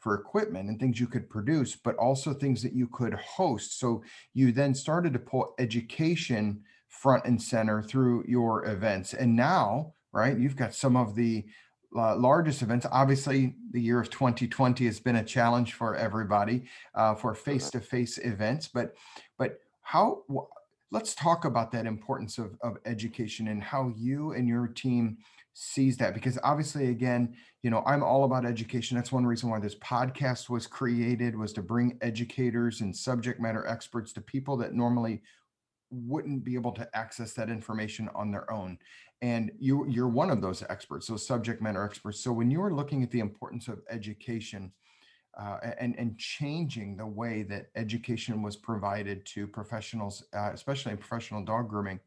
for 0.00 0.14
equipment 0.14 0.68
and 0.68 0.80
things 0.80 0.98
you 0.98 1.06
could 1.06 1.30
produce, 1.30 1.76
but 1.76 1.94
also 1.96 2.34
things 2.34 2.62
that 2.62 2.72
you 2.72 2.88
could 2.88 3.14
host. 3.14 3.78
So 3.78 4.02
you 4.34 4.50
then 4.50 4.74
started 4.74 5.12
to 5.12 5.18
pull 5.18 5.54
education 5.58 6.62
front 6.88 7.26
and 7.26 7.40
center 7.40 7.80
through 7.80 8.24
your 8.26 8.64
events. 8.66 9.14
And 9.14 9.36
now, 9.36 9.92
right, 10.12 10.36
you've 10.36 10.56
got 10.56 10.74
some 10.74 10.96
of 10.96 11.14
the 11.14 11.44
uh, 11.96 12.16
largest 12.16 12.62
events. 12.62 12.86
Obviously, 12.90 13.54
the 13.72 13.80
year 13.80 14.00
of 14.00 14.10
2020 14.10 14.84
has 14.86 15.00
been 15.00 15.16
a 15.16 15.24
challenge 15.24 15.74
for 15.74 15.96
everybody 15.96 16.64
uh, 16.94 17.14
for 17.14 17.34
face-to-face 17.34 18.18
events. 18.18 18.68
But 18.68 18.94
but 19.38 19.58
how? 19.82 20.22
let's 20.92 21.14
talk 21.14 21.44
about 21.44 21.70
that 21.72 21.86
importance 21.86 22.38
of 22.38 22.56
of 22.62 22.76
education 22.84 23.48
and 23.48 23.62
how 23.62 23.92
you 23.96 24.32
and 24.32 24.48
your 24.48 24.66
team 24.66 25.18
sees 25.52 25.96
that 25.96 26.14
because 26.14 26.38
obviously 26.44 26.88
again 26.88 27.34
you 27.62 27.70
know 27.70 27.82
i'm 27.86 28.02
all 28.02 28.24
about 28.24 28.46
education 28.46 28.96
that's 28.96 29.12
one 29.12 29.26
reason 29.26 29.50
why 29.50 29.58
this 29.58 29.74
podcast 29.76 30.48
was 30.48 30.66
created 30.66 31.36
was 31.36 31.52
to 31.52 31.62
bring 31.62 31.98
educators 32.02 32.80
and 32.80 32.96
subject 32.96 33.40
matter 33.40 33.66
experts 33.66 34.12
to 34.12 34.20
people 34.20 34.56
that 34.56 34.74
normally 34.74 35.22
wouldn't 35.90 36.44
be 36.44 36.54
able 36.54 36.72
to 36.72 36.88
access 36.96 37.32
that 37.34 37.50
information 37.50 38.08
on 38.14 38.30
their 38.30 38.50
own. 38.52 38.78
And 39.22 39.52
you 39.58 39.86
you're 39.88 40.08
one 40.08 40.30
of 40.30 40.40
those 40.40 40.62
experts 40.68 41.06
those 41.06 41.26
subject 41.26 41.60
matter 41.60 41.84
experts. 41.84 42.20
So 42.20 42.32
when 42.32 42.50
you 42.50 42.62
are 42.62 42.72
looking 42.72 43.02
at 43.02 43.10
the 43.10 43.20
importance 43.20 43.68
of 43.68 43.80
education 43.90 44.72
uh, 45.38 45.58
and 45.78 45.94
and 45.98 46.18
changing 46.18 46.96
the 46.96 47.06
way 47.06 47.42
that 47.42 47.70
education 47.76 48.42
was 48.42 48.56
provided 48.56 49.24
to 49.26 49.46
professionals 49.46 50.24
uh, 50.34 50.50
especially 50.52 50.92
in 50.92 50.98
professional 50.98 51.44
dog 51.44 51.68
grooming 51.68 52.00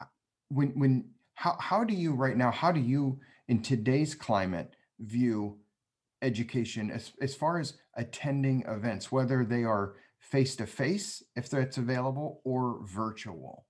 uh, 0.00 0.04
when 0.48 0.68
when 0.78 1.04
how, 1.34 1.56
how 1.58 1.84
do 1.84 1.94
you 1.94 2.12
right 2.12 2.36
now 2.36 2.50
how 2.50 2.70
do 2.70 2.80
you 2.80 3.18
in 3.48 3.60
today's 3.60 4.14
climate 4.14 4.74
view 5.00 5.58
education 6.22 6.90
as, 6.90 7.12
as 7.20 7.34
far 7.34 7.58
as 7.58 7.74
attending 7.96 8.62
events 8.68 9.10
whether 9.10 9.44
they 9.44 9.64
are 9.64 9.94
face 10.18 10.56
to 10.56 10.66
face 10.66 11.22
if 11.36 11.48
that's 11.48 11.78
available 11.78 12.40
or 12.44 12.80
virtual? 12.84 13.64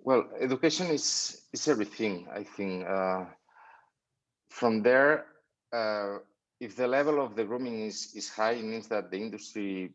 Well, 0.00 0.28
education 0.38 0.86
is 0.86 1.42
is 1.52 1.66
everything. 1.68 2.28
I 2.32 2.44
think 2.44 2.86
uh, 2.86 3.24
from 4.50 4.82
there, 4.82 5.26
uh, 5.72 6.18
if 6.60 6.76
the 6.76 6.86
level 6.86 7.20
of 7.20 7.34
the 7.34 7.44
grooming 7.44 7.86
is 7.86 8.14
is 8.14 8.28
high, 8.28 8.52
it 8.52 8.64
means 8.64 8.88
that 8.88 9.10
the 9.10 9.18
industry 9.18 9.92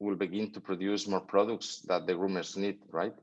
will 0.00 0.16
begin 0.16 0.50
to 0.52 0.60
produce 0.60 1.06
more 1.06 1.20
products 1.20 1.82
that 1.86 2.06
the 2.06 2.14
groomers 2.14 2.56
need. 2.56 2.78
Right? 2.90 3.14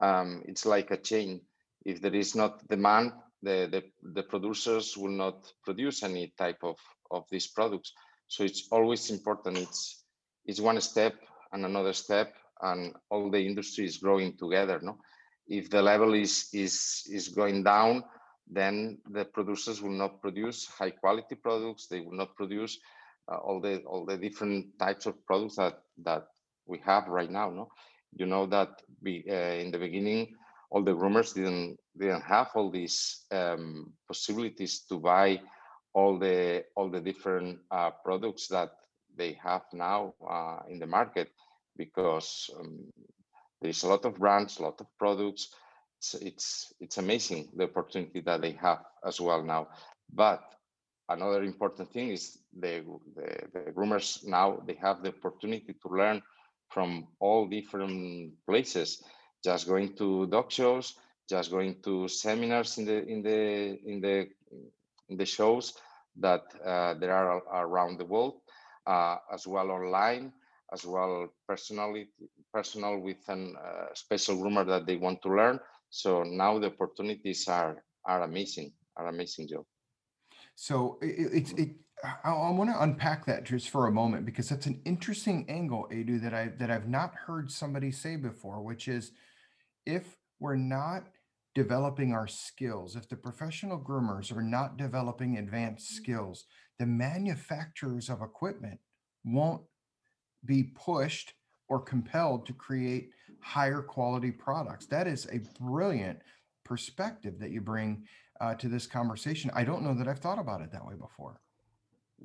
Um, 0.00 0.42
it's 0.46 0.64
like 0.64 0.90
a 0.90 0.96
chain. 0.96 1.40
If 1.84 2.00
there 2.00 2.14
is 2.14 2.34
not 2.34 2.66
demand, 2.68 3.12
the, 3.42 3.68
the 3.70 3.82
the 4.14 4.22
producers 4.22 4.96
will 4.96 5.12
not 5.12 5.52
produce 5.64 6.02
any 6.02 6.32
type 6.38 6.64
of 6.64 6.78
of 7.10 7.24
these 7.30 7.46
products. 7.46 7.92
So 8.28 8.44
it's 8.44 8.68
always 8.70 9.10
important. 9.10 9.58
It's 9.58 10.04
it's 10.46 10.60
one 10.60 10.80
step 10.80 11.14
and 11.52 11.64
another 11.64 11.92
step, 11.92 12.34
and 12.62 12.94
all 13.10 13.30
the 13.30 13.40
industry 13.44 13.84
is 13.84 13.98
growing 13.98 14.36
together. 14.36 14.80
No, 14.82 14.98
if 15.46 15.70
the 15.70 15.82
level 15.82 16.14
is 16.14 16.48
is 16.52 17.04
is 17.10 17.28
going 17.28 17.62
down, 17.64 18.04
then 18.46 18.98
the 19.10 19.24
producers 19.24 19.80
will 19.80 19.96
not 19.96 20.20
produce 20.20 20.66
high 20.66 20.90
quality 20.90 21.34
products. 21.34 21.86
They 21.86 22.00
will 22.00 22.16
not 22.16 22.34
produce 22.36 22.78
uh, 23.30 23.36
all 23.36 23.60
the 23.60 23.82
all 23.84 24.04
the 24.04 24.16
different 24.16 24.78
types 24.78 25.06
of 25.06 25.24
products 25.26 25.56
that 25.56 25.82
that 26.04 26.26
we 26.66 26.78
have 26.84 27.08
right 27.08 27.30
now. 27.30 27.50
No, 27.50 27.68
you 28.16 28.26
know 28.26 28.46
that 28.46 28.82
we 29.02 29.24
uh, 29.28 29.60
in 29.60 29.70
the 29.70 29.78
beginning 29.78 30.34
all 30.74 30.82
the 30.82 30.92
groomers 30.92 31.34
didn't 31.34 31.78
didn't 31.96 32.22
have 32.22 32.48
all 32.54 32.70
these 32.70 33.26
um, 33.30 33.92
possibilities 34.08 34.80
to 34.88 34.98
buy 34.98 35.40
all 35.94 36.18
the 36.18 36.64
all 36.76 36.90
the 36.90 37.00
different 37.00 37.58
uh, 37.70 37.90
products 38.04 38.48
that 38.48 38.72
they 39.16 39.38
have 39.42 39.62
now 39.72 40.14
uh, 40.28 40.58
in 40.68 40.78
the 40.78 40.86
market 40.86 41.30
because 41.76 42.50
um, 42.58 42.92
there's 43.60 43.82
a 43.84 43.88
lot 43.88 44.04
of 44.04 44.18
brands, 44.18 44.58
a 44.58 44.62
lot 44.62 44.80
of 44.80 44.86
products. 44.98 45.48
It's, 45.98 46.14
it's 46.14 46.72
it's 46.80 46.98
amazing 46.98 47.48
the 47.56 47.64
opportunity 47.64 48.20
that 48.20 48.42
they 48.42 48.52
have 48.52 48.84
as 49.06 49.20
well 49.20 49.42
now. 49.42 49.68
But 50.12 50.42
another 51.08 51.42
important 51.42 51.92
thing 51.92 52.10
is 52.10 52.38
the, 52.52 52.84
the, 53.14 53.48
the 53.52 53.72
groomers 53.72 54.26
now 54.26 54.62
they 54.66 54.74
have 54.74 55.02
the 55.02 55.10
opportunity 55.10 55.74
to 55.82 55.88
learn 55.88 56.22
from 56.68 57.06
all 57.20 57.46
different 57.46 58.32
places. 58.46 59.02
Just 59.42 59.68
going 59.68 59.94
to 59.96 60.26
dog 60.26 60.50
shows, 60.50 60.94
just 61.28 61.50
going 61.50 61.76
to 61.84 62.08
seminars 62.08 62.78
in 62.78 62.84
the 62.84 63.06
in 63.06 63.22
the 63.22 63.78
in 63.86 64.00
the 64.00 64.28
the 65.08 65.24
shows 65.24 65.74
that 66.20 66.42
uh, 66.64 66.94
there 66.94 67.12
are 67.12 67.42
around 67.66 67.98
the 67.98 68.04
world, 68.04 68.40
uh, 68.86 69.16
as 69.32 69.46
well 69.46 69.70
online, 69.70 70.32
as 70.72 70.84
well 70.84 71.28
personally, 71.48 72.08
personal 72.52 73.00
with 73.00 73.18
a 73.28 73.32
uh, 73.32 73.86
special 73.94 74.36
groomer 74.36 74.66
that 74.66 74.86
they 74.86 74.96
want 74.96 75.20
to 75.22 75.28
learn. 75.28 75.58
So 75.90 76.22
now 76.22 76.58
the 76.58 76.68
opportunities 76.68 77.46
are 77.48 77.82
are 78.06 78.22
amazing, 78.22 78.72
are 78.96 79.08
amazing, 79.08 79.48
Joe. 79.48 79.66
So 80.54 80.98
it's 81.00 81.52
it, 81.52 81.58
it 81.58 81.68
I, 82.24 82.30
I 82.30 82.50
want 82.50 82.70
to 82.70 82.82
unpack 82.82 83.24
that 83.26 83.44
just 83.44 83.70
for 83.70 83.86
a 83.86 83.92
moment 83.92 84.26
because 84.26 84.48
that's 84.48 84.66
an 84.66 84.80
interesting 84.84 85.46
angle, 85.48 85.88
Edu, 85.90 86.20
that 86.22 86.34
I 86.34 86.52
that 86.58 86.70
I've 86.70 86.88
not 86.88 87.14
heard 87.14 87.50
somebody 87.50 87.90
say 87.90 88.16
before, 88.16 88.62
which 88.62 88.88
is 88.88 89.12
if 89.86 90.16
we're 90.40 90.56
not 90.56 91.04
developing 91.54 92.12
our 92.12 92.26
skills, 92.26 92.96
if 92.96 93.08
the 93.08 93.16
professional 93.16 93.78
groomers 93.78 94.36
are 94.36 94.42
not 94.42 94.76
developing 94.76 95.38
advanced 95.38 95.86
mm-hmm. 95.92 96.02
skills, 96.02 96.44
the 96.78 96.86
manufacturers 96.86 98.08
of 98.08 98.22
equipment 98.22 98.80
won't 99.24 99.62
be 100.44 100.64
pushed 100.64 101.34
or 101.68 101.80
compelled 101.80 102.46
to 102.46 102.52
create 102.52 103.10
higher 103.40 103.80
quality 103.80 104.30
products. 104.30 104.86
That 104.86 105.06
is 105.06 105.26
a 105.32 105.40
brilliant 105.60 106.20
perspective 106.64 107.38
that 107.38 107.50
you 107.50 107.60
bring 107.60 108.04
uh, 108.40 108.54
to 108.56 108.68
this 108.68 108.86
conversation. 108.86 109.50
I 109.54 109.64
don't 109.64 109.82
know 109.82 109.94
that 109.94 110.08
I've 110.08 110.18
thought 110.18 110.38
about 110.38 110.60
it 110.60 110.72
that 110.72 110.84
way 110.84 110.94
before. 110.94 111.40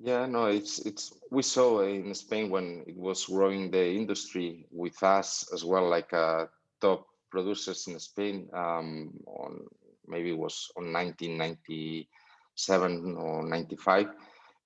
Yeah, 0.02 0.26
no, 0.26 0.46
it's 0.46 0.80
it's 0.80 1.14
we 1.30 1.42
saw 1.42 1.82
in 1.82 2.14
Spain 2.14 2.50
when 2.50 2.84
it 2.88 2.96
was 2.96 3.26
growing 3.26 3.70
the 3.70 3.86
industry 3.86 4.66
with 4.72 5.02
us 5.04 5.50
as 5.54 5.66
well, 5.66 5.90
like 5.90 6.14
uh, 6.14 6.46
top 6.80 7.09
producers 7.30 7.88
in 7.88 8.00
Spain. 8.00 8.50
Um, 8.54 9.14
on 9.28 9.68
maybe 10.08 10.34
was 10.34 10.72
on 10.76 10.92
1997 10.92 13.16
or 13.16 13.46
95, 13.46 14.08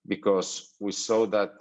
because 0.08 0.74
we 0.80 0.92
saw 0.92 1.28
that 1.28 1.52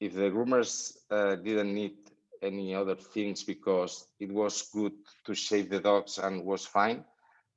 if 0.00 0.14
the 0.14 0.30
groomers 0.30 0.96
uh, 1.10 1.36
didn't 1.36 1.74
need 1.74 1.96
any 2.42 2.74
other 2.74 2.94
things 2.94 3.42
because 3.42 4.08
it 4.20 4.30
was 4.30 4.68
good 4.72 4.92
to 5.24 5.34
shave 5.34 5.70
the 5.70 5.80
dogs 5.80 6.18
and 6.18 6.44
was 6.44 6.66
fine, 6.66 7.04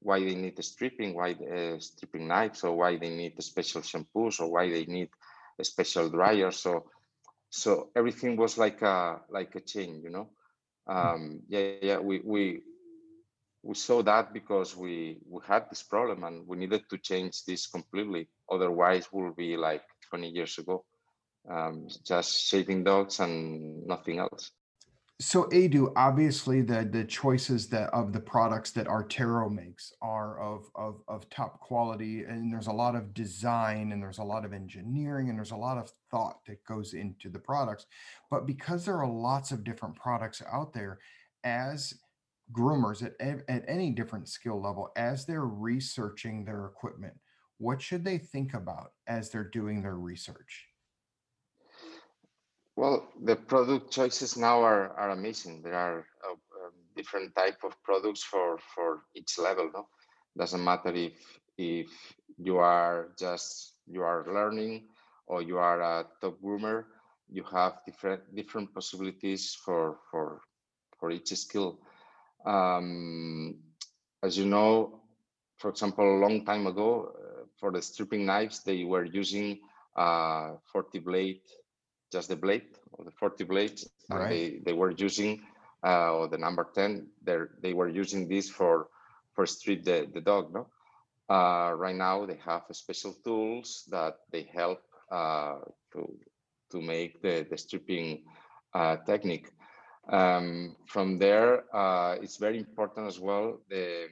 why 0.02 0.20
they 0.20 0.36
need 0.36 0.64
stripping, 0.64 1.14
why 1.14 1.34
the 1.34 1.76
uh, 1.76 1.80
stripping 1.80 2.28
knives, 2.28 2.64
or 2.64 2.78
why 2.78 2.98
they 2.98 3.10
need 3.10 3.36
the 3.36 3.42
special 3.42 3.82
shampoos, 3.82 4.40
or 4.40 4.52
why 4.52 4.70
they 4.70 4.86
need 4.86 5.10
a 5.60 5.64
special 5.64 6.10
dryer. 6.10 6.52
So, 6.52 6.86
so 7.50 7.90
everything 7.96 8.38
was 8.38 8.58
like 8.58 8.82
a 8.82 9.20
like 9.30 9.56
a 9.56 9.60
chain, 9.60 10.02
you 10.02 10.10
know. 10.10 10.30
Hmm. 10.90 10.98
Um, 10.98 11.42
yeah, 11.48 11.72
yeah. 11.82 11.98
We 12.00 12.22
we 12.24 12.62
we 13.64 13.76
saw 13.76 14.02
that 14.04 14.34
because 14.34 14.76
we 14.76 15.20
we 15.30 15.42
had 15.46 15.70
this 15.70 15.84
problem 15.84 16.24
and 16.24 16.48
we 16.48 16.58
needed 16.58 16.84
to 16.90 16.98
change 16.98 17.46
this 17.46 17.68
completely. 17.68 18.30
Otherwise, 18.50 19.08
we'll 19.12 19.34
be 19.34 19.58
like 19.58 19.84
20 20.10 20.30
years 20.30 20.58
ago, 20.58 20.86
um, 21.50 21.88
just 22.06 22.48
shaving 22.48 22.84
dogs 22.84 23.20
and 23.20 23.86
nothing 23.86 24.20
else. 24.20 24.52
So 25.22 25.44
Adu, 25.50 25.92
obviously 25.98 26.62
the 26.62 26.86
the 26.90 27.04
choices 27.04 27.68
that 27.70 27.90
of 27.94 28.14
the 28.14 28.22
products 28.22 28.72
that 28.72 28.88
Artero 28.88 29.52
makes 29.52 29.92
are 30.02 30.40
of, 30.40 30.72
of 30.76 31.02
of 31.10 31.30
top 31.30 31.60
quality, 31.60 32.24
and 32.24 32.52
there's 32.54 32.68
a 32.68 32.72
lot 32.72 32.96
of 32.96 33.14
design 33.14 33.92
and 33.92 34.02
there's 34.02 34.20
a 34.20 34.24
lot 34.24 34.46
of 34.46 34.54
engineering 34.54 35.30
and 35.30 35.38
there's 35.38 35.52
a 35.52 35.58
lot 35.58 35.78
of 35.78 35.92
thought 36.10 36.46
that 36.46 36.64
goes 36.64 36.94
into 36.94 37.30
the 37.30 37.40
products. 37.40 37.86
But 38.32 38.48
because 38.48 38.86
there 38.86 38.98
are 38.98 39.12
lots 39.12 39.52
of 39.52 39.66
different 39.66 39.98
products 39.98 40.42
out 40.50 40.72
there, 40.74 41.00
as 41.44 41.94
groomers 42.54 43.04
at 43.04 43.16
at 43.50 43.66
any 43.68 43.92
different 43.92 44.30
skill 44.30 44.62
level, 44.62 44.90
as 44.96 45.26
they're 45.26 45.46
researching 45.46 46.46
their 46.46 46.66
equipment, 46.66 47.16
what 47.58 47.82
should 47.82 48.06
they 48.06 48.20
think 48.20 48.54
about 48.54 48.94
as 49.06 49.30
they're 49.32 49.44
doing 49.50 49.82
their 49.82 49.98
research? 49.98 50.69
Well, 52.80 53.12
the 53.22 53.36
product 53.36 53.92
choices 53.92 54.38
now 54.38 54.62
are, 54.62 54.94
are 54.98 55.10
amazing. 55.10 55.64
There 55.64 55.76
are 55.76 56.06
uh, 56.24 56.32
um, 56.32 56.72
different 56.96 57.36
type 57.36 57.58
of 57.66 57.74
products 57.84 58.24
for, 58.24 58.58
for 58.74 59.02
each 59.14 59.38
level. 59.38 59.70
No, 59.74 59.90
doesn't 60.38 60.64
matter 60.64 60.94
if 60.96 61.12
if 61.58 61.90
you 62.38 62.56
are 62.56 63.10
just 63.20 63.74
you 63.86 64.02
are 64.04 64.24
learning 64.34 64.88
or 65.28 65.42
you 65.42 65.58
are 65.58 65.82
a 65.82 66.08
top 66.22 66.40
groomer. 66.42 66.86
You 67.30 67.44
have 67.52 67.84
different 67.86 68.34
different 68.34 68.74
possibilities 68.74 69.54
for 69.56 69.98
for 70.10 70.40
for 70.98 71.12
each 71.12 71.36
skill. 71.36 71.82
Um, 72.46 73.60
as 74.24 74.38
you 74.38 74.46
know, 74.46 75.02
for 75.58 75.70
example, 75.72 76.06
a 76.06 76.22
long 76.24 76.46
time 76.46 76.66
ago, 76.66 77.12
uh, 77.12 77.44
for 77.60 77.74
the 77.74 77.82
stripping 77.82 78.26
knives, 78.26 78.64
they 78.64 78.86
were 78.86 79.04
using 79.04 79.60
uh, 79.98 80.54
40 80.72 81.00
blade 81.00 81.42
just 82.12 82.30
the 82.30 82.36
blade 82.36 82.66
of 82.98 83.06
the 83.06 83.12
40 83.12 83.44
blades 83.46 83.88
right. 84.10 84.22
and 84.22 84.32
they, 84.32 84.60
they 84.66 84.74
were 84.74 84.92
using 84.92 85.42
uh, 85.86 86.14
or 86.14 86.28
the 86.28 86.38
number 86.38 86.68
10 86.76 87.08
they 87.24 87.38
they 87.62 87.74
were 87.74 87.88
using 87.88 88.28
this 88.28 88.50
for 88.50 88.88
for 89.34 89.46
strip 89.46 89.84
the, 89.84 90.08
the 90.14 90.22
dog 90.22 90.54
no? 90.54 90.68
Uh, 91.30 91.74
right 91.76 91.96
now 91.96 92.26
they 92.26 92.40
have 92.44 92.64
special 92.72 93.14
tools 93.24 93.88
that 93.90 94.16
they 94.32 94.50
help 94.54 94.82
uh, 95.12 95.60
to 95.94 96.18
to 96.72 96.82
make 96.82 97.22
the, 97.22 97.46
the 97.50 97.58
stripping 97.58 98.24
uh, 98.74 98.98
technique. 99.06 99.50
Um, 100.12 100.76
from 100.88 101.20
there 101.20 101.64
uh, 101.76 102.16
it's 102.22 102.38
very 102.38 102.58
important 102.58 103.08
as 103.08 103.20
well 103.20 103.60
the 103.70 104.08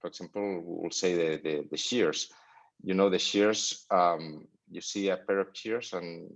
for 0.00 0.08
example 0.08 0.62
we'll 0.64 0.90
say 0.90 1.14
the, 1.14 1.40
the, 1.42 1.64
the 1.70 1.76
shears. 1.76 2.30
You 2.82 2.94
know 2.94 3.08
the 3.08 3.18
shears 3.18 3.86
um, 3.90 4.46
you 4.70 4.80
see 4.80 5.08
a 5.08 5.16
pair 5.16 5.38
of 5.38 5.48
shears 5.52 5.92
and 5.92 6.28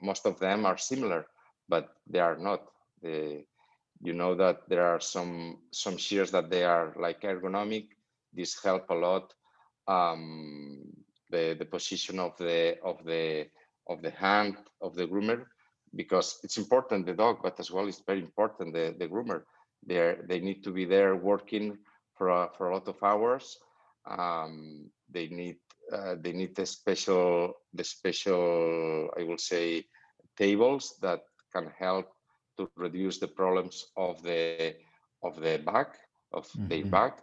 most 0.00 0.26
of 0.26 0.38
them 0.38 0.66
are 0.66 0.78
similar, 0.78 1.26
but 1.68 1.88
they 2.06 2.20
are 2.20 2.36
not. 2.38 2.62
The, 3.02 3.44
you 4.02 4.12
know 4.12 4.34
that 4.34 4.68
there 4.68 4.84
are 4.84 5.00
some 5.00 5.58
some 5.72 5.96
shears 5.96 6.30
that 6.32 6.50
they 6.50 6.64
are 6.64 6.94
like 6.98 7.22
ergonomic. 7.22 7.88
This 8.32 8.62
help 8.62 8.90
a 8.90 8.94
lot. 8.94 9.32
Um, 9.88 10.82
the 11.30 11.56
the 11.58 11.64
position 11.64 12.18
of 12.18 12.36
the 12.38 12.76
of 12.84 13.04
the 13.04 13.46
of 13.88 14.02
the 14.02 14.10
hand 14.10 14.56
of 14.80 14.94
the 14.94 15.06
groomer 15.06 15.46
because 15.94 16.40
it's 16.42 16.58
important 16.58 17.06
the 17.06 17.14
dog, 17.14 17.38
but 17.42 17.58
as 17.58 17.70
well 17.70 17.88
it's 17.88 18.02
very 18.06 18.20
important 18.20 18.74
the 18.74 18.94
the 18.98 19.08
groomer. 19.08 19.42
They 19.86 20.16
they 20.28 20.40
need 20.40 20.62
to 20.64 20.72
be 20.72 20.84
there 20.84 21.16
working 21.16 21.78
for 22.16 22.28
a, 22.28 22.50
for 22.56 22.70
a 22.70 22.74
lot 22.74 22.88
of 22.88 23.02
hours. 23.02 23.58
Um, 24.06 24.90
they 25.10 25.28
need 25.28 25.56
uh, 25.92 26.16
they 26.20 26.32
need 26.32 26.54
the 26.54 26.66
special 26.66 27.54
the 27.74 27.84
special 27.84 29.10
I 29.18 29.22
will 29.22 29.38
say 29.38 29.84
tables 30.36 30.96
that 31.02 31.22
can 31.52 31.70
help 31.78 32.10
to 32.58 32.68
reduce 32.76 33.18
the 33.18 33.28
problems 33.28 33.86
of 33.96 34.22
the 34.22 34.74
of 35.22 35.40
the 35.40 35.58
back 35.58 35.98
of 36.32 36.46
mm-hmm. 36.48 36.68
their 36.68 36.84
back. 36.84 37.22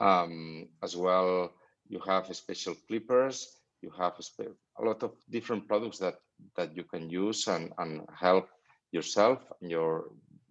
Um, 0.00 0.68
as 0.82 0.96
well, 0.96 1.52
you 1.88 2.00
have 2.06 2.34
special 2.34 2.74
clippers. 2.86 3.58
You 3.82 3.90
have 3.98 4.14
a, 4.18 4.82
a 4.82 4.82
lot 4.84 5.02
of 5.02 5.12
different 5.30 5.66
products 5.66 5.98
that 5.98 6.20
that 6.56 6.76
you 6.76 6.84
can 6.84 7.10
use 7.10 7.48
and, 7.48 7.72
and 7.78 8.06
help 8.14 8.48
yourself 8.92 9.40
and 9.60 9.70
your 9.70 10.10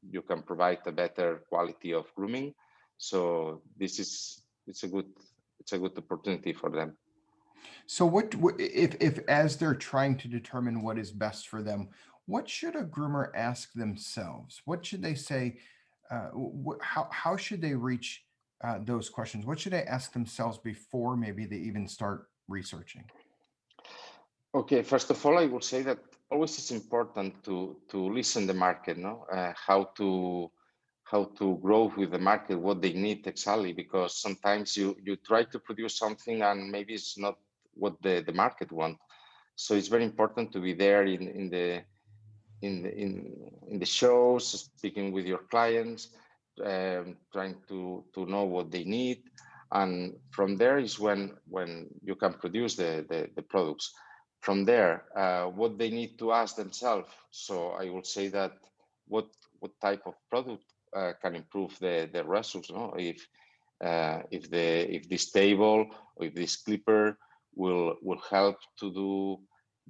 you 0.09 0.21
can 0.21 0.41
provide 0.41 0.79
a 0.85 0.91
better 0.91 1.43
quality 1.49 1.93
of 1.93 2.13
grooming 2.15 2.53
so 2.97 3.61
this 3.77 3.99
is 3.99 4.43
it's 4.67 4.83
a 4.83 4.87
good 4.87 5.07
it's 5.59 5.73
a 5.73 5.77
good 5.77 5.97
opportunity 5.97 6.53
for 6.53 6.69
them 6.69 6.95
so 7.85 8.05
what 8.05 8.33
if 8.59 8.95
if 8.99 9.19
as 9.27 9.57
they're 9.57 9.75
trying 9.75 10.17
to 10.17 10.27
determine 10.27 10.81
what 10.81 10.97
is 10.97 11.11
best 11.11 11.47
for 11.47 11.61
them, 11.61 11.89
what 12.25 12.49
should 12.49 12.75
a 12.75 12.83
groomer 12.83 13.29
ask 13.35 13.73
themselves? 13.73 14.61
What 14.65 14.85
should 14.85 15.01
they 15.01 15.15
say? 15.15 15.59
Uh, 16.11 16.29
wh- 16.65 16.81
how 16.81 17.07
how 17.11 17.37
should 17.37 17.61
they 17.61 17.73
reach 17.73 18.23
uh, 18.63 18.79
those 18.83 19.09
questions? 19.09 19.45
What 19.45 19.59
should 19.59 19.73
they 19.73 19.83
ask 19.83 20.13
themselves 20.13 20.57
before 20.57 21.15
maybe 21.15 21.45
they 21.45 21.57
even 21.57 21.87
start 21.87 22.29
researching? 22.47 23.05
Okay, 24.55 24.81
first 24.81 25.09
of 25.11 25.25
all, 25.25 25.37
I 25.37 25.45
would 25.45 25.63
say 25.63 25.81
that 25.83 25.99
always 26.31 26.57
it's 26.57 26.71
important 26.71 27.43
to 27.43 27.77
to 27.89 28.09
listen 28.09 28.47
the 28.47 28.53
market, 28.53 28.97
no, 28.97 29.25
uh, 29.31 29.53
how 29.55 29.85
to 29.97 30.51
how 31.03 31.25
to 31.39 31.57
grow 31.61 31.91
with 31.95 32.11
the 32.11 32.19
market, 32.19 32.59
what 32.59 32.81
they 32.81 32.91
need 32.93 33.25
exactly, 33.27 33.71
because 33.71 34.21
sometimes 34.21 34.75
you 34.75 34.97
you 35.03 35.15
try 35.15 35.43
to 35.43 35.59
produce 35.59 35.97
something 35.97 36.41
and 36.41 36.69
maybe 36.69 36.93
it's 36.93 37.17
not 37.17 37.37
what 37.77 38.01
the, 38.01 38.23
the 38.25 38.33
market 38.33 38.71
want. 38.71 38.97
So 39.55 39.75
it's 39.75 39.87
very 39.87 40.03
important 40.03 40.51
to 40.53 40.59
be 40.59 40.73
there 40.73 41.03
in, 41.03 41.27
in 41.27 41.49
the 41.49 41.83
in 42.61 42.85
in, 42.85 43.51
in 43.69 43.79
the 43.79 43.85
shows, 43.85 44.69
speaking 44.77 45.11
with 45.11 45.25
your 45.25 45.43
clients, 45.49 46.09
um, 46.63 47.17
trying 47.31 47.55
to 47.67 48.03
to 48.13 48.25
know 48.25 48.43
what 48.43 48.71
they 48.71 48.83
need, 48.83 49.23
and 49.71 50.15
from 50.31 50.57
there 50.57 50.77
is 50.77 50.99
when 50.99 51.37
when 51.47 51.87
you 52.03 52.15
can 52.15 52.33
produce 52.33 52.75
the 52.75 53.05
the, 53.09 53.29
the 53.35 53.41
products. 53.41 53.93
From 54.41 54.65
there, 54.65 55.05
uh, 55.15 55.45
what 55.45 55.77
they 55.77 55.89
need 55.89 56.19
to 56.19 56.31
ask 56.31 56.55
themselves. 56.55 57.09
So 57.31 57.71
I 57.71 57.89
will 57.89 58.03
say 58.03 58.29
that 58.29 58.53
what 59.07 59.27
what 59.59 59.71
type 59.81 60.03
of 60.05 60.13
product 60.29 60.63
uh, 60.95 61.13
can 61.21 61.35
improve 61.35 61.77
the 61.79 62.09
the 62.13 62.23
results. 62.23 62.69
No? 62.69 62.93
If 62.97 63.27
uh, 63.83 64.21
if 64.31 64.49
the 64.49 64.95
if 64.95 65.09
this 65.09 65.31
table 65.31 65.87
or 66.15 66.25
if 66.25 66.35
this 66.35 66.55
clipper 66.55 67.17
will 67.57 67.97
will 68.01 68.21
help 68.29 68.57
to 68.79 68.93
do 68.93 69.39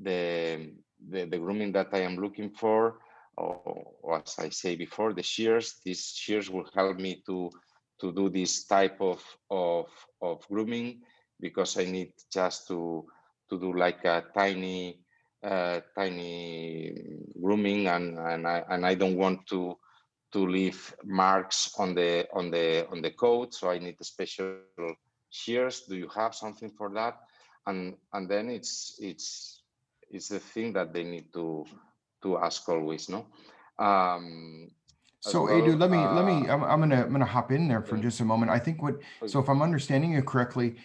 the 0.01 0.71
the, 1.09 1.25
the 1.25 1.37
grooming 1.37 1.73
that 1.73 1.89
I 1.93 1.99
am 1.99 2.17
looking 2.17 2.49
for. 2.49 2.99
Or, 3.37 3.93
or, 4.01 4.17
as 4.17 4.35
I 4.39 4.49
say 4.49 4.75
before, 4.75 5.13
the 5.13 5.21
shears. 5.21 5.79
These 5.85 6.13
shears 6.15 6.49
will 6.49 6.67
help 6.73 6.97
me 6.97 7.21
to 7.27 7.51
to 7.99 8.11
do 8.11 8.29
this 8.29 8.65
type 8.65 8.99
of 9.01 9.21
of 9.49 9.87
of 10.21 10.47
grooming 10.47 11.01
because 11.39 11.77
I 11.77 11.85
need 11.85 12.13
just 12.31 12.67
to 12.67 13.05
to 13.49 13.59
do 13.59 13.73
like 13.73 14.03
a 14.05 14.23
tiny 14.33 14.99
uh, 15.43 15.81
tiny 15.95 16.93
grooming 17.39 17.87
and 17.87 18.17
and 18.17 18.47
I 18.47 18.63
and 18.69 18.85
I 18.85 18.95
don't 18.95 19.17
want 19.17 19.45
to 19.47 19.77
to 20.33 20.47
leave 20.47 20.93
marks 21.03 21.73
on 21.77 21.93
the 21.95 22.27
on 22.33 22.51
the 22.51 22.87
on 22.91 23.01
the 23.01 23.11
coat 23.11 23.53
so 23.53 23.69
I 23.69 23.79
need 23.79 23.97
special 24.01 24.55
shears 25.29 25.81
do 25.87 25.95
you 25.95 26.09
have 26.15 26.35
something 26.35 26.71
for 26.77 26.89
that 26.93 27.17
and 27.67 27.95
and 28.13 28.29
then 28.29 28.49
it's 28.49 28.97
it's 28.99 29.61
it's 30.09 30.29
the 30.29 30.39
thing 30.39 30.73
that 30.73 30.93
they 30.93 31.03
need 31.03 31.31
to 31.33 31.65
to 32.23 32.37
ask 32.39 32.67
always 32.69 33.09
no? 33.09 33.27
Um 33.77 34.71
so 35.19 35.43
well, 35.43 35.61
Edu, 35.61 35.77
let 35.77 35.91
me 35.91 35.97
uh, 35.97 36.13
let 36.13 36.25
me 36.25 36.49
I'm, 36.49 36.63
I'm 36.63 36.79
gonna 36.79 37.03
I'm 37.03 37.11
gonna 37.11 37.25
hop 37.25 37.51
in 37.51 37.67
there 37.67 37.81
for 37.81 37.97
just 37.97 38.19
a 38.21 38.25
moment. 38.25 38.49
I 38.49 38.59
think 38.59 38.81
what 38.81 38.95
so 39.25 39.39
if 39.39 39.49
I'm 39.49 39.61
understanding 39.61 40.13
you 40.13 40.23
correctly, 40.23 40.77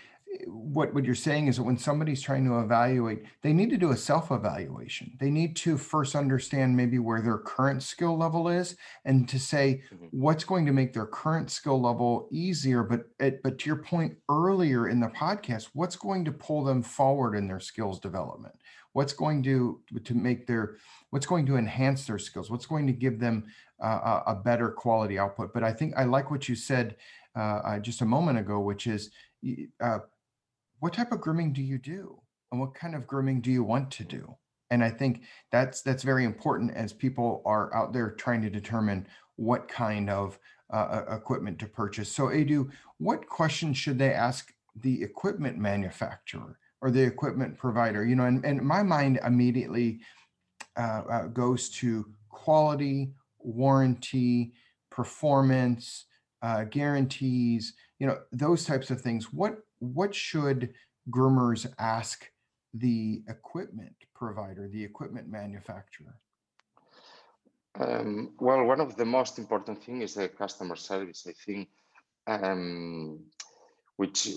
what 0.46 0.94
what 0.94 1.04
you're 1.04 1.14
saying 1.14 1.46
is 1.46 1.56
that 1.56 1.62
when 1.62 1.76
somebody's 1.76 2.22
trying 2.22 2.44
to 2.44 2.58
evaluate 2.60 3.24
they 3.42 3.52
need 3.52 3.70
to 3.70 3.76
do 3.76 3.90
a 3.90 3.96
self 3.96 4.30
evaluation 4.30 5.16
they 5.20 5.30
need 5.30 5.54
to 5.54 5.76
first 5.76 6.14
understand 6.14 6.76
maybe 6.76 6.98
where 6.98 7.20
their 7.20 7.38
current 7.38 7.82
skill 7.82 8.16
level 8.16 8.48
is 8.48 8.76
and 9.04 9.28
to 9.28 9.38
say 9.38 9.82
Mhm. 9.92 10.08
what's 10.10 10.44
going 10.44 10.64
to 10.66 10.72
make 10.72 10.92
their 10.92 11.06
current 11.06 11.50
skill 11.50 11.80
level 11.80 12.28
easier. 12.30 12.82
But 12.82 13.06
it, 13.18 13.42
but 13.42 13.58
to 13.58 13.66
your 13.70 13.82
point 13.82 14.16
earlier 14.30 14.88
in 14.88 15.00
the 15.00 15.08
podcast 15.08 15.70
what's 15.74 15.96
going 15.96 16.24
to 16.24 16.32
pull 16.32 16.64
them 16.64 16.82
forward 16.82 17.34
in 17.36 17.46
their 17.46 17.60
skills 17.60 18.00
development? 18.00 18.54
What's 18.92 19.12
going 19.12 19.42
to 19.44 19.80
to 20.04 20.14
make 20.14 20.46
their 20.46 20.76
what's 21.10 21.26
going 21.26 21.46
to 21.46 21.56
enhance 21.56 22.06
their 22.06 22.18
skills? 22.18 22.50
What's 22.50 22.66
going 22.66 22.86
to 22.86 22.92
give 22.92 23.18
them 23.20 23.44
uh, 23.82 24.20
a, 24.26 24.32
a 24.32 24.34
better 24.36 24.70
quality 24.70 25.18
output? 25.18 25.52
But 25.52 25.62
i 25.64 25.72
think 25.72 25.94
i 25.96 26.04
like 26.04 26.30
what 26.30 26.48
you 26.48 26.54
said 26.54 26.96
uh, 27.36 27.60
uh, 27.64 27.78
just 27.80 28.00
a 28.02 28.06
moment 28.06 28.38
ago 28.38 28.60
which 28.60 28.86
is 28.86 29.10
uh, 29.80 29.98
what 30.82 30.92
type 30.92 31.12
of 31.12 31.20
grooming 31.20 31.52
do 31.52 31.62
you 31.62 31.78
do? 31.78 32.20
And 32.50 32.60
what 32.60 32.74
kind 32.74 32.96
of 32.96 33.06
grooming 33.06 33.40
do 33.40 33.52
you 33.52 33.62
want 33.62 33.88
to 33.92 34.04
do? 34.04 34.36
And 34.72 34.82
i 34.82 34.90
think 34.90 35.22
that's 35.52 35.80
that's 35.82 36.02
very 36.02 36.24
important 36.24 36.72
as 36.74 36.92
people 36.92 37.40
are 37.44 37.72
out 37.72 37.92
there 37.92 38.10
trying 38.10 38.42
to 38.42 38.50
determine 38.50 39.06
what 39.36 39.68
kind 39.68 40.10
of 40.10 40.40
uh, 40.72 41.02
equipment 41.10 41.60
to 41.60 41.66
purchase. 41.66 42.10
So 42.10 42.24
adu 42.24 42.68
what 42.98 43.28
questions 43.28 43.76
should 43.76 43.98
they 43.98 44.12
ask 44.12 44.52
the 44.74 45.02
equipment 45.02 45.56
manufacturer 45.56 46.58
or 46.80 46.90
the 46.90 47.02
equipment 47.02 47.58
provider? 47.58 48.04
You 48.04 48.16
know 48.16 48.24
and, 48.24 48.44
and 48.44 48.60
my 48.60 48.82
mind 48.82 49.20
immediately 49.24 50.00
uh, 50.76 51.02
uh, 51.14 51.26
goes 51.28 51.70
to 51.80 52.10
quality 52.28 53.12
warranty 53.38 54.54
performance 54.90 56.06
uh, 56.42 56.64
guarantees 56.64 57.74
you 58.00 58.08
know 58.08 58.18
those 58.32 58.64
types 58.64 58.90
of 58.90 59.00
things. 59.00 59.32
What 59.32 59.58
what 59.82 60.14
should 60.14 60.72
groomers 61.10 61.66
ask 61.78 62.30
the 62.74 63.22
equipment 63.28 63.96
provider 64.14 64.68
the 64.68 64.84
equipment 64.84 65.28
manufacturer 65.28 66.16
Um, 67.80 68.34
well, 68.38 68.64
one 68.64 68.80
of 68.80 68.96
the 68.96 69.04
most 69.04 69.38
important 69.38 69.82
thing 69.82 70.02
is 70.02 70.14
the 70.14 70.28
customer 70.28 70.76
service. 70.76 71.26
I 71.26 71.32
think, 71.32 71.68
um, 72.26 73.20
which 73.96 74.28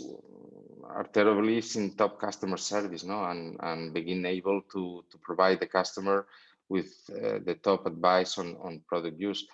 are 0.83 1.07
believes 1.13 1.75
in 1.75 1.95
top 1.95 2.19
customer 2.19 2.57
service, 2.57 3.03
no, 3.03 3.25
and 3.25 3.57
and 3.59 3.93
begin 3.93 4.25
able 4.25 4.61
to 4.73 5.03
to 5.11 5.17
provide 5.19 5.59
the 5.59 5.67
customer 5.67 6.27
with 6.69 6.91
uh, 7.11 7.39
the 7.43 7.55
top 7.61 7.85
advice 7.85 8.37
on 8.37 8.55
on 8.63 8.81
product 8.87 9.19
use. 9.19 9.45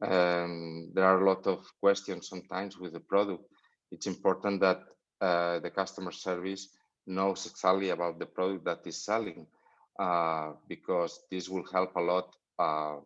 Um, 0.00 0.90
there 0.94 1.04
are 1.04 1.20
a 1.20 1.28
lot 1.28 1.46
of 1.46 1.58
questions 1.80 2.28
sometimes 2.28 2.78
with 2.78 2.92
the 2.92 3.00
product. 3.00 3.44
It's 3.90 4.06
important 4.06 4.60
that 4.60 4.80
uh, 5.20 5.58
the 5.60 5.70
customer 5.70 6.12
service 6.12 6.68
knows 7.06 7.46
exactly 7.46 7.90
about 7.90 8.18
the 8.18 8.26
product 8.26 8.64
that 8.64 8.86
is 8.86 8.96
selling, 9.04 9.46
uh, 9.98 10.52
because 10.68 11.20
this 11.30 11.48
will 11.48 11.64
help 11.72 11.96
a 11.96 12.00
lot. 12.00 12.34
Uh, 12.58 12.96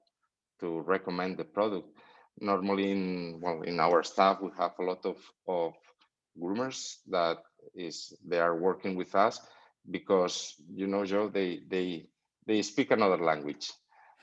to 0.60 0.80
recommend 0.80 1.36
the 1.38 1.44
product. 1.44 1.88
Normally, 2.40 2.90
in 2.92 3.40
well, 3.40 3.62
in 3.62 3.80
our 3.80 4.02
staff, 4.02 4.40
we 4.40 4.50
have 4.58 4.72
a 4.78 4.82
lot 4.82 5.04
of 5.04 5.18
of 5.48 5.74
groomers 6.40 6.98
that 7.08 7.38
is 7.74 8.12
they 8.24 8.38
are 8.38 8.56
working 8.56 8.96
with 8.96 9.14
us 9.14 9.40
because 9.90 10.54
you 10.74 10.86
know, 10.86 11.04
Joe, 11.04 11.28
they 11.28 11.60
they 11.68 12.06
they 12.46 12.62
speak 12.62 12.90
another 12.90 13.18
language 13.18 13.72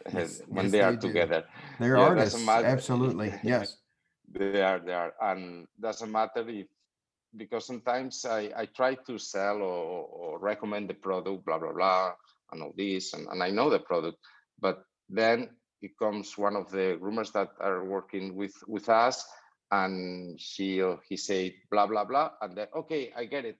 Yes, 0.11 0.41
when 0.47 0.69
yes, 0.69 0.71
they 0.71 0.81
are 0.81 0.93
they 1.01 1.07
together. 1.07 1.43
they're 1.79 1.97
Yeah, 1.97 2.09
artists 2.09 2.59
absolutely 2.63 3.33
yes 3.43 3.77
they 4.29 4.61
are 4.61 4.79
they 4.79 4.93
are 4.93 5.13
and 5.21 5.67
doesn't 5.79 6.11
matter 6.11 6.47
if 6.47 6.67
because 7.35 7.65
sometimes 7.65 8.25
I, 8.25 8.51
I 8.55 8.65
try 8.65 8.95
to 8.95 9.17
sell 9.17 9.57
or, 9.57 10.05
or 10.05 10.39
recommend 10.39 10.89
the 10.89 10.95
product 10.95 11.45
blah 11.45 11.59
blah 11.59 11.73
blah 11.73 12.13
and 12.51 12.63
all 12.63 12.73
this 12.75 13.13
and, 13.13 13.27
and 13.27 13.43
I 13.43 13.49
know 13.49 13.69
the 13.69 13.79
product 13.79 14.17
but 14.59 14.83
then 15.09 15.49
it 15.81 15.91
comes 15.97 16.37
one 16.37 16.55
of 16.55 16.69
the 16.71 16.97
groomers 17.01 17.31
that 17.33 17.49
are 17.59 17.85
working 17.85 18.35
with 18.35 18.53
with 18.67 18.89
us 18.89 19.25
and 19.71 20.39
she 20.39 20.81
or 20.81 20.99
he 21.07 21.17
said 21.17 21.53
blah 21.71 21.87
blah 21.87 22.05
blah 22.05 22.31
and 22.41 22.57
then 22.57 22.67
okay 22.75 23.11
I 23.15 23.25
get 23.25 23.45
it. 23.45 23.57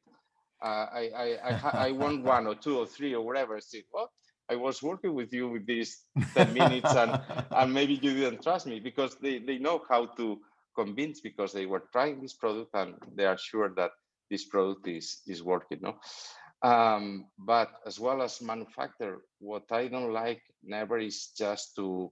Uh, 0.62 0.88
I 0.92 1.10
I 1.16 1.28
I, 1.44 1.88
I 1.88 1.92
want 1.92 2.24
one 2.36 2.48
or 2.48 2.56
two 2.56 2.80
or 2.80 2.86
three 2.86 3.14
or 3.14 3.26
whatever. 3.26 3.56
I 3.56 3.60
say 3.60 3.84
what 3.92 4.10
I 4.50 4.56
was 4.56 4.82
working 4.82 5.14
with 5.14 5.32
you 5.32 5.48
with 5.48 5.66
these 5.68 6.06
10 6.34 6.54
minutes 6.54 6.94
and 6.96 7.22
and 7.52 7.74
maybe 7.74 7.94
you 7.94 8.14
didn't 8.16 8.42
trust 8.42 8.66
me 8.66 8.80
because 8.80 9.16
they, 9.22 9.38
they 9.40 9.60
know 9.60 9.82
how 9.88 10.08
to 10.18 10.40
convince 10.82 11.22
because 11.22 11.52
they 11.54 11.66
were 11.66 11.84
trying 11.92 12.22
this 12.22 12.38
product 12.44 12.72
and 12.74 12.96
they 13.16 13.26
are 13.26 13.38
sure 13.38 13.70
that 13.76 13.92
this 14.30 14.46
product 14.46 14.88
is 14.88 15.22
is 15.28 15.42
working 15.44 15.80
no? 15.82 15.94
Um, 16.62 17.26
but 17.38 17.70
as 17.86 18.00
well 18.00 18.22
as 18.22 18.42
manufacturer 18.42 19.20
what 19.40 19.72
i 19.72 19.88
don't 19.88 20.14
like 20.14 20.42
never 20.64 20.98
is 21.00 21.32
just 21.38 21.76
to 21.78 22.12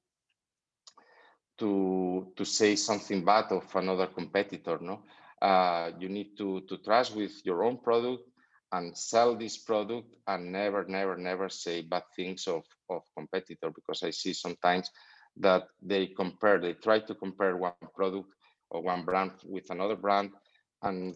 to 1.59 2.31
to 2.37 2.45
say 2.45 2.75
something 2.75 3.25
bad 3.25 3.51
of 3.51 3.75
another 3.75 4.07
competitor 4.07 4.77
no? 4.81 5.03
Uh, 5.41 5.91
you 5.99 6.09
need 6.09 6.37
to 6.37 6.61
to 6.69 6.77
trust 6.77 7.15
with 7.15 7.33
your 7.45 7.63
own 7.63 7.77
product 7.77 8.23
and 8.71 8.97
sell 8.97 9.35
this 9.35 9.57
product 9.57 10.07
and 10.27 10.51
never 10.51 10.85
never 10.85 11.15
never 11.17 11.49
say 11.49 11.81
bad 11.81 12.03
things 12.15 12.47
of 12.47 12.63
of 12.89 13.03
competitor 13.15 13.69
because 13.71 14.03
i 14.03 14.11
see 14.11 14.33
sometimes 14.33 14.89
that 15.39 15.63
they 15.81 16.07
compare 16.07 16.59
they 16.59 16.73
try 16.73 16.99
to 16.99 17.15
compare 17.15 17.55
one 17.57 17.73
product 17.95 18.29
or 18.69 18.81
one 18.81 19.03
brand 19.03 19.31
with 19.45 19.69
another 19.69 19.95
brand 19.95 20.31
and 20.83 21.15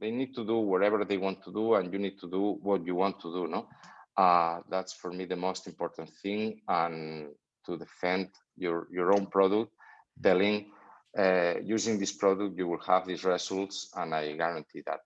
they 0.00 0.10
need 0.10 0.34
to 0.34 0.44
do 0.44 0.56
whatever 0.58 1.04
they 1.04 1.16
want 1.16 1.42
to 1.44 1.52
do 1.52 1.74
and 1.74 1.92
you 1.92 1.98
need 1.98 2.18
to 2.18 2.28
do 2.28 2.58
what 2.62 2.84
you 2.86 2.94
want 2.94 3.20
to 3.20 3.32
do 3.32 3.46
no? 3.46 3.68
Uh, 4.16 4.60
that's 4.68 4.92
for 4.92 5.10
me 5.10 5.24
the 5.24 5.36
most 5.36 5.66
important 5.66 6.10
thing 6.22 6.60
and 6.68 7.28
to 7.64 7.76
defend 7.78 8.28
your 8.56 8.86
your 8.92 9.12
own 9.12 9.26
product 9.26 9.70
telling 10.22 10.70
uh, 11.18 11.54
using 11.62 11.98
this 11.98 12.12
product 12.12 12.58
you 12.58 12.66
will 12.66 12.80
have 12.86 13.06
these 13.06 13.24
results 13.24 13.90
and 13.96 14.14
i 14.14 14.32
guarantee 14.32 14.82
that 14.86 15.00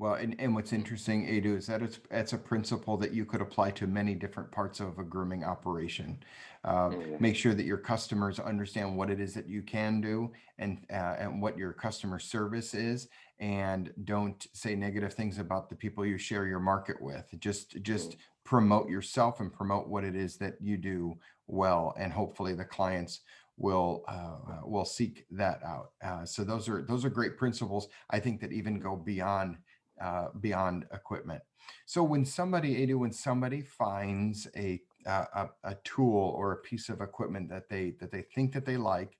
Well, 0.00 0.14
and, 0.14 0.34
and 0.40 0.54
what's 0.54 0.72
interesting, 0.72 1.26
Adu, 1.26 1.56
is 1.56 1.68
that 1.68 1.80
it's 1.80 2.00
it's 2.10 2.32
a 2.32 2.38
principle 2.38 2.96
that 2.96 3.12
you 3.12 3.24
could 3.24 3.40
apply 3.40 3.70
to 3.72 3.86
many 3.86 4.14
different 4.14 4.50
parts 4.50 4.80
of 4.80 4.98
a 4.98 5.04
grooming 5.04 5.44
operation. 5.44 6.18
Uh, 6.64 6.88
Mm, 6.90 7.20
make 7.20 7.36
sure 7.36 7.54
that 7.54 7.64
your 7.64 7.76
customers 7.76 8.40
understand 8.40 8.96
what 8.96 9.10
it 9.10 9.20
is 9.20 9.34
that 9.34 9.48
you 9.48 9.62
can 9.62 10.00
do 10.00 10.32
and 10.58 10.78
uh, 10.90 11.16
and 11.18 11.40
what 11.40 11.56
your 11.56 11.72
customer 11.72 12.18
service 12.18 12.74
is, 12.74 13.08
and 13.38 13.92
don't 14.04 14.46
say 14.52 14.74
negative 14.74 15.14
things 15.14 15.38
about 15.38 15.68
the 15.68 15.76
people 15.76 16.04
you 16.04 16.18
share 16.18 16.46
your 16.46 16.60
market 16.60 17.00
with. 17.00 17.26
Just 17.38 17.80
just 17.82 18.16
promote 18.42 18.88
yourself 18.88 19.40
and 19.40 19.52
promote 19.52 19.88
what 19.88 20.04
it 20.04 20.16
is 20.16 20.36
that 20.38 20.54
you 20.60 20.76
do 20.76 21.16
well, 21.46 21.94
and 21.98 22.12
hopefully 22.12 22.54
the 22.54 22.64
clients 22.64 23.20
will 23.56 24.02
uh, 24.08 24.52
uh, 24.52 24.60
will 24.64 24.84
seek 24.84 25.26
that 25.30 25.62
out. 25.64 25.90
Uh, 26.02 26.24
so 26.24 26.42
those 26.42 26.68
are 26.68 26.82
those 26.82 27.04
are 27.04 27.10
great 27.10 27.36
principles. 27.36 27.88
I 28.10 28.18
think 28.18 28.40
that 28.40 28.52
even 28.52 28.80
go 28.80 28.96
beyond 28.96 29.56
uh, 30.00 30.28
beyond 30.40 30.86
equipment. 30.92 31.42
So 31.86 32.02
when 32.02 32.24
somebody, 32.24 32.86
Adu, 32.86 32.98
when 32.98 33.12
somebody 33.12 33.62
finds 33.62 34.46
a, 34.56 34.80
uh, 35.06 35.24
a 35.34 35.48
a 35.70 35.74
tool 35.84 36.34
or 36.36 36.52
a 36.52 36.56
piece 36.56 36.88
of 36.88 37.00
equipment 37.00 37.48
that 37.50 37.68
they 37.68 37.94
that 38.00 38.10
they 38.10 38.22
think 38.34 38.52
that 38.52 38.64
they 38.64 38.76
like, 38.76 39.16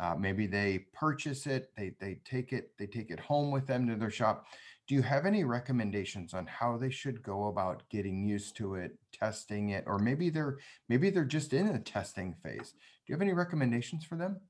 uh, 0.00 0.14
maybe 0.18 0.46
they 0.46 0.86
purchase 0.92 1.46
it, 1.46 1.70
they 1.76 1.94
they 2.00 2.20
take 2.24 2.52
it, 2.52 2.72
they 2.78 2.86
take 2.86 3.10
it 3.10 3.20
home 3.20 3.50
with 3.50 3.66
them 3.66 3.86
to 3.88 3.96
their 3.96 4.10
shop. 4.10 4.46
Do 4.86 4.94
you 4.94 5.02
have 5.02 5.24
any 5.24 5.44
recommendations 5.44 6.34
on 6.34 6.46
how 6.46 6.76
they 6.76 6.90
should 6.90 7.22
go 7.22 7.46
about 7.46 7.82
getting 7.88 8.22
used 8.22 8.54
to 8.56 8.74
it, 8.74 8.98
testing 9.12 9.70
it, 9.70 9.84
or 9.86 9.98
maybe 9.98 10.30
they're 10.30 10.58
maybe 10.88 11.10
they're 11.10 11.24
just 11.24 11.52
in 11.52 11.68
a 11.68 11.78
testing 11.78 12.34
phase? 12.42 12.72
Do 12.72 13.06
you 13.06 13.14
have 13.14 13.22
any 13.22 13.32
recommendations 13.32 14.04
for 14.04 14.16
them? 14.16 14.40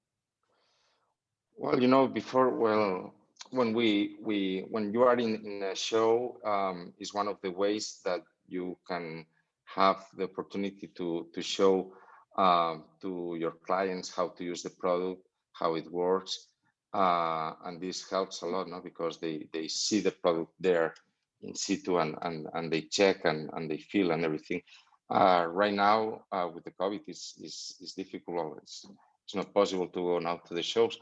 Well, 1.57 1.81
you 1.81 1.87
know, 1.89 2.09
before, 2.09 2.51
well, 2.51 3.15
when 3.51 3.73
we 3.73 4.17
we 4.21 4.65
when 4.71 4.93
you 4.93 5.03
are 5.03 5.17
in, 5.17 5.45
in 5.47 5.63
a 5.63 5.75
show, 5.75 6.39
um, 6.45 6.93
is 6.99 7.15
one 7.15 7.29
of 7.29 7.39
the 7.43 7.51
ways 7.51 8.01
that 8.05 8.23
you 8.49 8.77
can 8.89 9.27
have 9.65 10.05
the 10.17 10.25
opportunity 10.25 10.89
to 10.97 11.29
to 11.35 11.43
show 11.43 11.93
um, 12.37 12.85
to 13.01 13.37
your 13.39 13.53
clients 13.67 14.15
how 14.15 14.29
to 14.29 14.45
use 14.45 14.63
the 14.63 14.71
product, 14.71 15.23
how 15.53 15.75
it 15.75 15.91
works, 15.91 16.49
uh, 16.93 17.53
and 17.65 17.81
this 17.81 18.09
helps 18.11 18.43
a 18.43 18.47
lot, 18.47 18.69
no? 18.69 18.81
Because 18.81 19.19
they 19.19 19.47
they 19.53 19.69
see 19.69 20.01
the 20.01 20.13
product 20.13 20.53
there 20.61 20.95
in 21.43 21.55
situ 21.55 21.99
and 21.99 22.17
and, 22.23 22.49
and 22.55 22.73
they 22.73 22.83
check 22.83 23.25
and, 23.25 23.51
and 23.55 23.71
they 23.71 23.79
feel 23.79 24.13
and 24.13 24.25
everything. 24.25 24.63
Uh, 25.11 25.47
right 25.51 25.75
now, 25.75 26.23
uh, 26.33 26.49
with 26.53 26.65
the 26.65 26.71
COVID, 26.73 27.03
is 27.09 27.35
is 27.43 27.77
is 27.81 27.93
difficult. 27.93 28.59
It's, 28.63 28.87
it's 29.25 29.35
not 29.35 29.55
possible 29.55 29.89
to 29.89 30.01
go 30.01 30.19
now 30.19 30.37
to 30.49 30.55
the 30.55 30.63
shows 30.63 30.99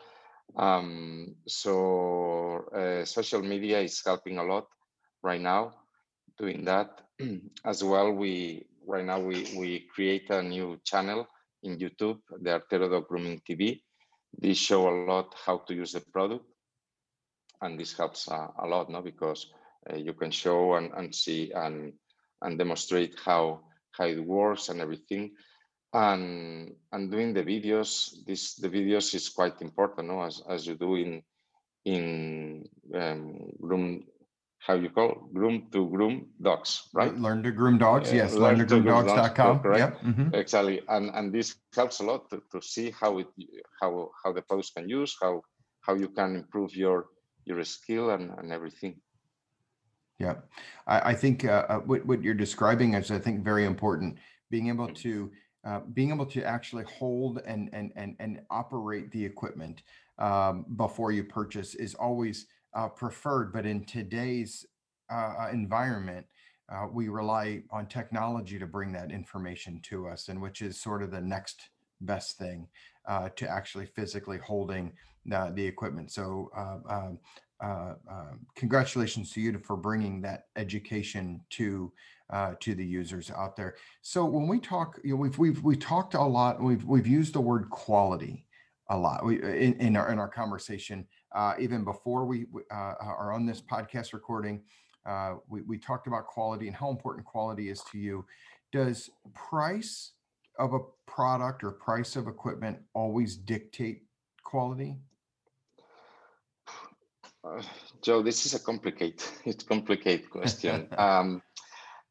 um, 0.57 1.35
so 1.47 2.65
uh, 2.75 3.05
social 3.05 3.43
media 3.43 3.81
is 3.81 4.03
helping 4.05 4.38
a 4.38 4.45
lot 4.45 4.67
right 5.23 5.41
now 5.41 5.73
doing 6.38 6.65
that 6.65 7.01
as 7.65 7.83
well 7.85 8.12
we 8.12 8.65
right 8.87 9.05
now 9.05 9.21
we 9.21 9.47
we 9.57 9.87
create 9.95 10.29
a 10.31 10.43
new 10.43 10.79
channel 10.85 11.27
in 11.62 11.79
youtube 11.79 12.19
the 12.41 12.51
artero 12.51 12.91
dog 12.91 13.07
grooming 13.09 13.41
tv 13.49 13.81
they 14.38 14.55
show 14.55 14.88
a 14.88 14.97
lot 15.07 15.35
how 15.47 15.59
to 15.59 15.75
use 15.75 15.93
the 15.93 16.01
product 16.12 16.45
and 17.62 17.79
this 17.79 17.97
helps 17.97 18.29
uh, 18.29 18.49
a 18.59 18.67
lot, 18.67 18.91
no? 18.91 19.01
Because 19.01 19.47
uh, 19.91 19.97
you 19.97 20.12
can 20.12 20.31
show 20.31 20.75
and, 20.75 20.93
and 20.95 21.15
see 21.15 21.53
and 21.53 21.95
and 22.43 22.59
demonstrate 22.59 23.17
how 23.25 23.61
how 23.93 24.05
it 24.05 24.23
works 24.23 24.69
and 24.69 24.81
everything. 24.81 25.31
And 25.92 26.74
and 26.92 27.11
doing 27.11 27.35
the 27.35 27.42
videos, 27.42 28.24
this 28.26 28.55
the 28.55 28.68
videos 28.68 29.14
is 29.14 29.28
quite 29.28 29.61
important, 29.61 30.09
no? 30.09 30.22
As 30.22 30.42
as 30.48 30.66
you 30.66 30.74
do 30.74 30.96
in 30.96 31.22
in 31.85 32.68
um, 32.94 33.52
room 33.59 34.05
how 34.66 34.74
you 34.74 34.90
call 34.90 35.28
groom 35.35 35.66
to 35.72 35.88
groom 35.90 36.28
dogs, 36.40 36.88
right? 36.94 37.16
Learn 37.18 37.42
to 37.42 37.50
groom 37.50 37.78
dogs. 37.78 38.12
Yes, 38.12 38.35
learn, 38.35 38.59
learn 38.59 38.68
to 38.68 38.81
groom 38.81 38.85
dogs.com. 38.85 39.62
Right? 39.62 39.78
Yep. 39.81 40.00
Mm-hmm. 40.02 40.35
Exactly. 40.35 40.81
And 40.88 41.11
and 41.14 41.33
this 41.35 41.57
helps 41.74 41.98
a 42.00 42.05
lot 42.05 42.31
to, 42.31 42.42
to 42.52 42.62
see 42.62 42.92
how 42.92 43.18
it 43.18 43.26
how 43.81 44.11
how 44.22 44.33
the 44.33 44.42
post 44.42 44.74
can 44.74 44.88
use, 44.88 45.16
how 45.20 45.42
how 45.81 45.94
you 45.94 46.09
can 46.09 46.37
improve 46.37 46.76
your 46.76 47.07
your 47.44 47.62
skill 47.64 48.11
and, 48.11 48.31
and 48.38 48.52
everything. 48.52 49.00
Yeah, 50.18 50.37
I, 50.87 51.11
I 51.11 51.14
think 51.14 51.44
uh, 51.44 51.66
uh 51.68 51.78
what, 51.78 52.07
what 52.07 52.22
you're 52.22 52.35
describing 52.35 52.94
is, 52.94 53.11
I 53.11 53.18
think, 53.18 53.42
very 53.42 53.64
important. 53.64 54.18
Being 54.50 54.68
able 54.68 54.88
mm. 54.88 54.94
to 55.02 55.33
uh, 55.64 55.81
being 55.92 56.11
able 56.11 56.27
to 56.27 56.42
actually 56.44 56.85
hold 56.85 57.40
and 57.46 57.70
and 57.72 57.92
and 57.96 58.16
and 58.18 58.40
operate 58.51 59.11
the 59.12 59.25
equipment 59.25 59.83
um, 60.18 60.64
before 60.77 61.12
you 61.12 61.25
purchase 61.25 61.75
is 61.75 61.94
always 61.94 62.46
uh, 62.75 62.88
preferred. 62.88 63.53
But 63.53 63.66
in 63.66 63.85
today's 63.85 64.66
uh, 65.11 65.35
uh, 65.40 65.48
environment, 65.53 66.27
uh, 66.68 66.87
we 66.90 67.09
rely 67.09 67.62
on 67.70 67.87
technology 67.87 68.59
to 68.59 68.66
bring 68.66 68.92
that 68.92 69.12
information 69.12 69.81
to 69.85 70.09
us, 70.09 70.29
and 70.29 70.40
which 70.40 70.62
is 70.62 70.81
sort 70.81 71.03
of 71.03 71.11
the 71.11 71.20
next 71.20 71.68
best 72.01 72.38
thing 72.38 72.66
to 73.37 73.48
actually 73.48 73.87
physically 73.87 74.38
holding 74.38 74.92
the 75.27 75.64
equipment. 75.64 76.11
So, 76.11 76.51
uh, 77.62 77.94
um, 78.11 78.40
congratulations 78.57 79.31
to 79.33 79.40
you 79.40 79.59
for 79.59 79.77
bringing 79.77 80.20
that 80.22 80.46
education 80.57 81.40
to 81.51 81.92
uh, 82.31 82.55
to 82.61 82.75
the 82.75 82.85
users 82.85 83.31
out 83.31 83.57
there. 83.57 83.77
So, 84.01 84.25
when 84.25 84.48
we 84.48 84.59
talk, 84.59 84.98
you 85.05 85.11
know, 85.11 85.16
we've 85.16 85.38
we've 85.38 85.62
we 85.62 85.77
talked 85.77 86.14
a 86.14 86.22
lot. 86.22 86.61
We've 86.61 86.85
we've 86.85 87.07
used 87.07 87.35
the 87.35 87.40
word 87.40 87.70
quality 87.70 88.46
a 88.90 88.96
lot 88.98 89.25
we, 89.25 89.40
in, 89.42 89.75
in 89.81 89.96
our 89.96 90.11
in 90.11 90.18
our 90.18 90.29
conversation 90.29 91.07
uh, 91.35 91.55
even 91.59 91.85
before 91.85 92.25
we 92.25 92.46
uh, 92.70 92.94
are 93.01 93.33
on 93.33 93.46
this 93.46 93.61
podcast 93.61 94.12
recording. 94.12 94.62
Uh, 95.07 95.35
we, 95.48 95.62
we 95.62 95.79
talked 95.79 96.07
about 96.07 96.27
quality 96.27 96.68
and 96.68 96.77
how 96.77 96.90
important 96.90 97.25
quality 97.25 97.70
is 97.70 97.83
to 97.90 97.98
you. 97.98 98.25
Does 98.70 99.11
price 99.35 100.12
of 100.59 100.75
a 100.75 100.81
product 101.07 101.64
or 101.64 101.72
price 101.72 102.16
of 102.16 102.29
equipment 102.29 102.79
always 102.94 103.37
dictate 103.37 104.03
quality? 104.44 104.98
Uh, 107.44 107.62
Joe, 108.02 108.22
this 108.22 108.46
is 108.46 108.55
a 108.55 108.61
complicated, 108.61 109.22
it's 109.44 109.64
complicated 109.64 110.31
question. 110.31 110.88
um, 110.96 111.42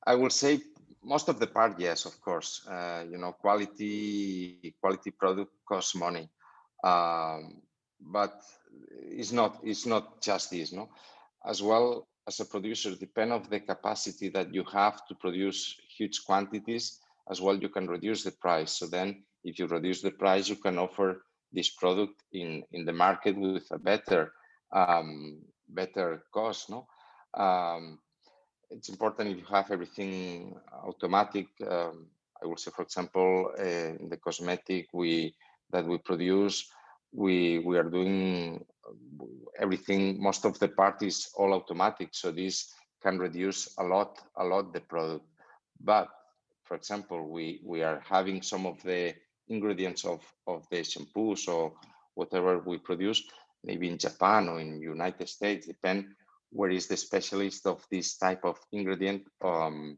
I 0.06 0.16
will 0.16 0.30
say 0.30 0.62
most 1.04 1.30
of 1.30 1.40
the 1.40 1.48
part, 1.48 1.80
yes, 1.80 2.06
of 2.06 2.20
course. 2.22 2.66
Uh, 2.68 3.04
you 3.10 3.18
know, 3.18 3.32
quality 3.34 4.76
quality 4.80 5.12
product 5.12 5.52
costs 5.68 5.96
money, 5.96 6.30
um, 6.84 7.62
but 8.00 8.42
it's 8.94 9.32
not 9.32 9.60
it's 9.64 9.86
not 9.86 10.22
just 10.22 10.52
this 10.52 10.72
no 10.72 10.90
as 11.46 11.62
well 11.62 12.08
as 12.28 12.40
a 12.40 12.46
producer 12.46 12.96
depend 12.96 13.32
of 13.32 13.50
the 13.50 13.60
capacity 13.60 14.30
that 14.30 14.54
you 14.54 14.64
have 14.72 15.06
to 15.08 15.16
produce 15.16 15.76
huge 15.98 16.24
quantities 16.26 17.00
as 17.30 17.42
well 17.42 17.56
you 17.56 17.70
can 17.70 17.88
reduce 17.88 18.24
the 18.24 18.32
price 18.32 18.72
so 18.72 18.88
then 18.88 19.24
if 19.44 19.60
you 19.60 19.68
reduce 19.68 20.02
the 20.02 20.12
price 20.12 20.48
you 20.48 20.56
can 20.56 20.78
offer 20.78 21.24
this 21.52 21.70
product 21.70 22.24
in 22.34 22.64
in 22.72 22.86
the 22.86 22.94
market 22.94 23.38
with 23.38 23.66
a 23.72 23.80
better 23.80 24.32
um, 24.74 25.42
better 25.70 26.24
cost 26.34 26.70
no? 26.70 26.88
Um, 27.34 28.00
it's 28.70 28.90
important 28.90 29.30
if 29.30 29.38
you 29.38 29.46
have 29.46 29.72
everything 29.72 30.56
automatic 30.84 31.48
um, 31.70 32.08
i 32.42 32.46
will 32.46 32.58
say 32.58 32.72
for 32.72 32.84
example 32.84 33.52
uh, 33.60 33.64
in 33.64 34.08
the 34.10 34.18
cosmetic 34.18 34.88
we 34.94 35.34
that 35.72 35.86
we 35.86 35.98
produce 35.98 36.72
we 37.14 37.60
we 37.60 37.78
are 37.78 37.90
doing 37.90 38.64
everything 39.60 40.22
most 40.22 40.46
of 40.46 40.58
the 40.60 40.68
part 40.68 41.02
is 41.04 41.30
all 41.36 41.54
automatic 41.54 42.10
so 42.12 42.32
this 42.32 42.74
can 43.02 43.18
reduce 43.18 43.76
a 43.78 43.84
lot 43.84 44.20
a 44.38 44.44
lot 44.44 44.74
the 44.74 44.82
product. 44.82 45.26
But 45.80 46.08
for 46.64 46.76
example 46.76 47.30
we 47.30 47.62
we 47.66 47.84
are 47.84 48.02
having 48.08 48.42
some 48.42 48.66
of 48.66 48.82
the 48.84 49.14
ingredients 49.48 50.06
of 50.06 50.22
of 50.48 50.66
the 50.70 50.82
shampoos 50.82 51.48
or 51.48 51.74
whatever 52.16 52.60
we 52.60 52.78
produce 52.78 53.24
maybe 53.64 53.88
in 53.88 53.98
japan 53.98 54.50
or 54.50 54.60
in 54.60 54.82
united 54.82 55.28
states 55.28 55.68
depend 55.68 56.06
where 56.52 56.70
is 56.70 56.88
the 56.88 56.98
specialist 56.98 57.66
of 57.66 57.86
this 57.90 58.18
type 58.18 58.44
of 58.44 58.60
ingredient 58.72 59.24
um, 59.44 59.98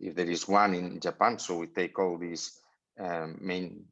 if 0.00 0.14
there 0.14 0.28
is 0.30 0.48
one 0.48 0.74
in 0.74 1.00
japan 1.00 1.38
so 1.38 1.58
we 1.58 1.66
take 1.68 1.98
all 1.98 2.18
these 2.18 2.58
um, 3.00 3.38
main 3.40 3.84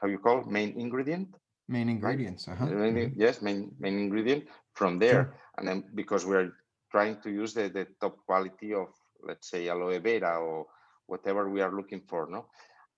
how 0.00 0.08
you 0.08 0.18
call 0.18 0.42
main 0.44 0.72
ingredient 0.78 1.28
main 1.68 1.88
ingredients 1.88 2.48
uh-huh. 2.48 2.66
main, 2.66 2.94
mm-hmm. 2.94 3.20
yes 3.20 3.42
main 3.42 3.70
main 3.78 3.98
ingredient 3.98 4.44
from 4.74 4.98
there 4.98 5.12
sure. 5.12 5.34
and 5.58 5.68
then 5.68 5.84
because 5.94 6.26
we're 6.26 6.52
trying 6.90 7.16
to 7.22 7.30
use 7.30 7.54
the, 7.54 7.68
the 7.68 7.86
top 8.00 8.16
quality 8.26 8.74
of 8.74 8.88
let's 9.22 9.50
say 9.50 9.68
aloe 9.68 9.98
vera 10.00 10.38
or 10.40 10.66
whatever 11.06 11.48
we 11.48 11.60
are 11.60 11.72
looking 11.72 12.00
for 12.00 12.26
no 12.28 12.46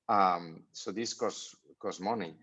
um, 0.09 0.63
so 0.73 0.91
this 0.91 1.15
costs 1.15 1.55
costs 1.79 2.01
money 2.01 2.35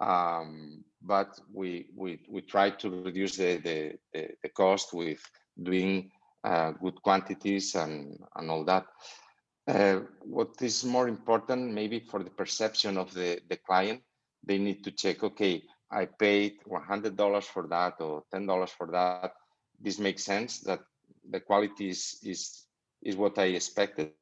um, 0.00 0.84
but 1.02 1.38
we 1.52 1.86
we 1.96 2.20
we 2.28 2.40
try 2.42 2.70
to 2.70 2.90
reduce 3.02 3.36
the 3.36 3.56
the, 3.58 3.98
the, 4.12 4.28
the 4.42 4.48
cost 4.50 4.92
with 4.92 5.20
doing 5.62 6.10
uh, 6.44 6.72
good 6.72 7.00
quantities 7.02 7.74
and 7.74 8.18
and 8.36 8.50
all 8.50 8.64
that 8.64 8.86
uh, 9.68 10.00
what 10.22 10.50
is 10.60 10.84
more 10.84 11.08
important 11.08 11.72
maybe 11.72 12.00
for 12.00 12.22
the 12.22 12.30
perception 12.30 12.96
of 12.98 13.12
the 13.14 13.40
the 13.48 13.56
client 13.56 14.02
they 14.44 14.58
need 14.58 14.84
to 14.84 14.90
check, 14.90 15.22
okay, 15.22 15.62
I 15.90 16.06
paid 16.06 16.60
$100 16.68 17.44
for 17.44 17.66
that 17.68 18.00
or 18.00 18.24
$10 18.32 18.68
for 18.70 18.86
that. 18.92 19.32
This 19.80 19.98
makes 19.98 20.24
sense 20.24 20.60
that 20.60 20.80
the 21.28 21.40
quality 21.40 21.90
is, 21.90 22.18
is, 22.22 22.64
is 23.02 23.16
what 23.16 23.38
I 23.38 23.44
expected. 23.44 24.12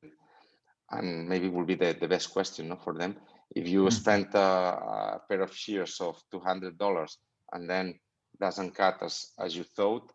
And 0.91 1.29
maybe 1.29 1.49
will 1.49 1.67
be 1.67 1.75
the, 1.75 1.97
the 2.01 2.09
best 2.09 2.33
question 2.33 2.69
no, 2.69 2.77
for 2.77 2.95
them. 2.95 3.17
If 3.55 3.69
you 3.69 3.85
mm-hmm. 3.85 3.91
spent 3.91 4.35
a, 4.35 4.39
a, 4.39 5.21
pair 5.29 5.43
of 5.43 5.55
shears 5.55 6.01
of 6.01 6.21
$200 6.33 7.17
and 7.53 7.69
then 7.69 7.99
doesn't 8.41 8.75
cut 8.75 9.03
as, 9.03 9.33
as 9.39 9.57
you 9.57 9.65
thought, 9.65 10.13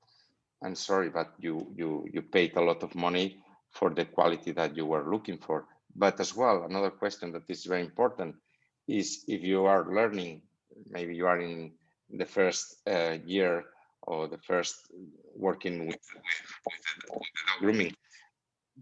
I'm 0.64 0.76
sorry, 0.76 1.10
but 1.10 1.34
you, 1.40 1.74
you, 1.76 2.06
you 2.12 2.22
paid 2.22 2.56
a 2.56 2.62
lot 2.62 2.84
of 2.84 2.96
money 2.96 3.40
for 3.72 3.90
the 3.90 4.06
quality 4.06 4.52
that 4.52 4.78
you 4.78 4.86
were 4.86 5.12
looking 5.12 5.38
for. 5.38 5.66
But 5.96 6.20
as 6.20 6.36
well, 6.36 6.64
another 6.64 6.92
question 6.92 7.32
that 7.34 7.50
is 7.50 7.66
very 7.66 7.82
important 7.82 8.36
is 8.88 9.24
if 9.28 9.44
you 9.44 9.66
are 9.66 9.94
learning, 9.94 10.42
maybe 10.90 11.16
you 11.16 11.28
are 11.28 11.40
in 11.40 11.74
the 12.10 12.26
first 12.26 12.76
uh, 12.88 13.18
year 13.26 13.66
or 14.04 14.28
the 14.28 14.38
first 14.38 14.76
working 15.36 15.88
with, 15.88 16.00
with, 16.16 16.26
with, 16.66 17.20
with 17.20 17.60
grooming, 17.60 17.96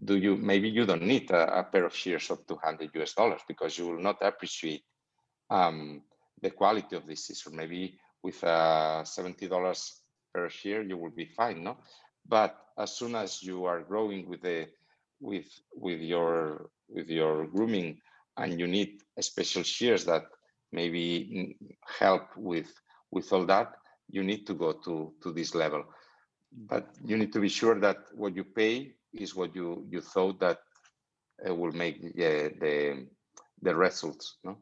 do 0.04 0.16
you 0.16 0.36
maybe 0.36 0.68
you 0.68 0.86
don't 0.86 1.02
need 1.02 1.30
a, 1.30 1.60
a, 1.60 1.64
pair 1.64 1.84
of 1.84 1.94
shears 1.94 2.30
of 2.30 2.46
200 2.46 2.90
US 2.94 3.14
dollars 3.14 3.40
because 3.46 3.76
you 3.78 3.88
will 3.88 4.00
not 4.00 4.16
appreciate 4.22 4.84
um, 5.50 6.02
the 6.40 6.50
quality 6.50 6.96
of 6.96 7.06
this 7.06 7.26
scissor. 7.26 7.50
Maybe 7.50 7.98
with 8.22 8.42
uh, 8.42 9.02
$70 9.04 9.90
per 10.32 10.48
shear, 10.48 10.82
you 10.82 10.96
will 10.96 11.10
be 11.10 11.26
fine, 11.26 11.62
no? 11.62 11.78
But 12.26 12.56
as 12.78 12.96
soon 12.96 13.14
as 13.14 13.42
you 13.42 13.64
are 13.64 13.82
growing 13.82 14.28
with 14.28 14.42
the 14.42 14.68
with 15.20 15.46
with 15.74 16.00
your 16.00 16.70
with 16.88 17.08
your 17.08 17.46
grooming 17.46 17.98
and 18.36 18.58
you 18.58 18.66
need 18.66 19.00
special 19.20 19.62
shears 19.62 20.04
that 20.04 20.24
maybe 20.72 21.56
help 21.98 22.36
with 22.36 22.72
with 23.10 23.32
all 23.32 23.46
that 23.46 23.74
you 24.10 24.24
need 24.24 24.46
to 24.46 24.54
go 24.54 24.72
to 24.72 25.12
to 25.22 25.32
this 25.32 25.54
level 25.54 25.84
but 26.52 26.88
you 27.04 27.16
need 27.16 27.32
to 27.32 27.40
be 27.40 27.48
sure 27.48 27.78
that 27.78 27.98
what 28.14 28.34
you 28.34 28.44
pay 28.44 28.92
is 29.14 29.34
what 29.34 29.54
you 29.54 29.86
you 29.90 30.00
thought 30.00 30.40
that 30.40 30.58
it 31.44 31.56
will 31.56 31.72
make 31.72 32.00
the 32.02 32.52
the, 32.60 33.06
the 33.62 33.74
results 33.74 34.36
no? 34.44 34.56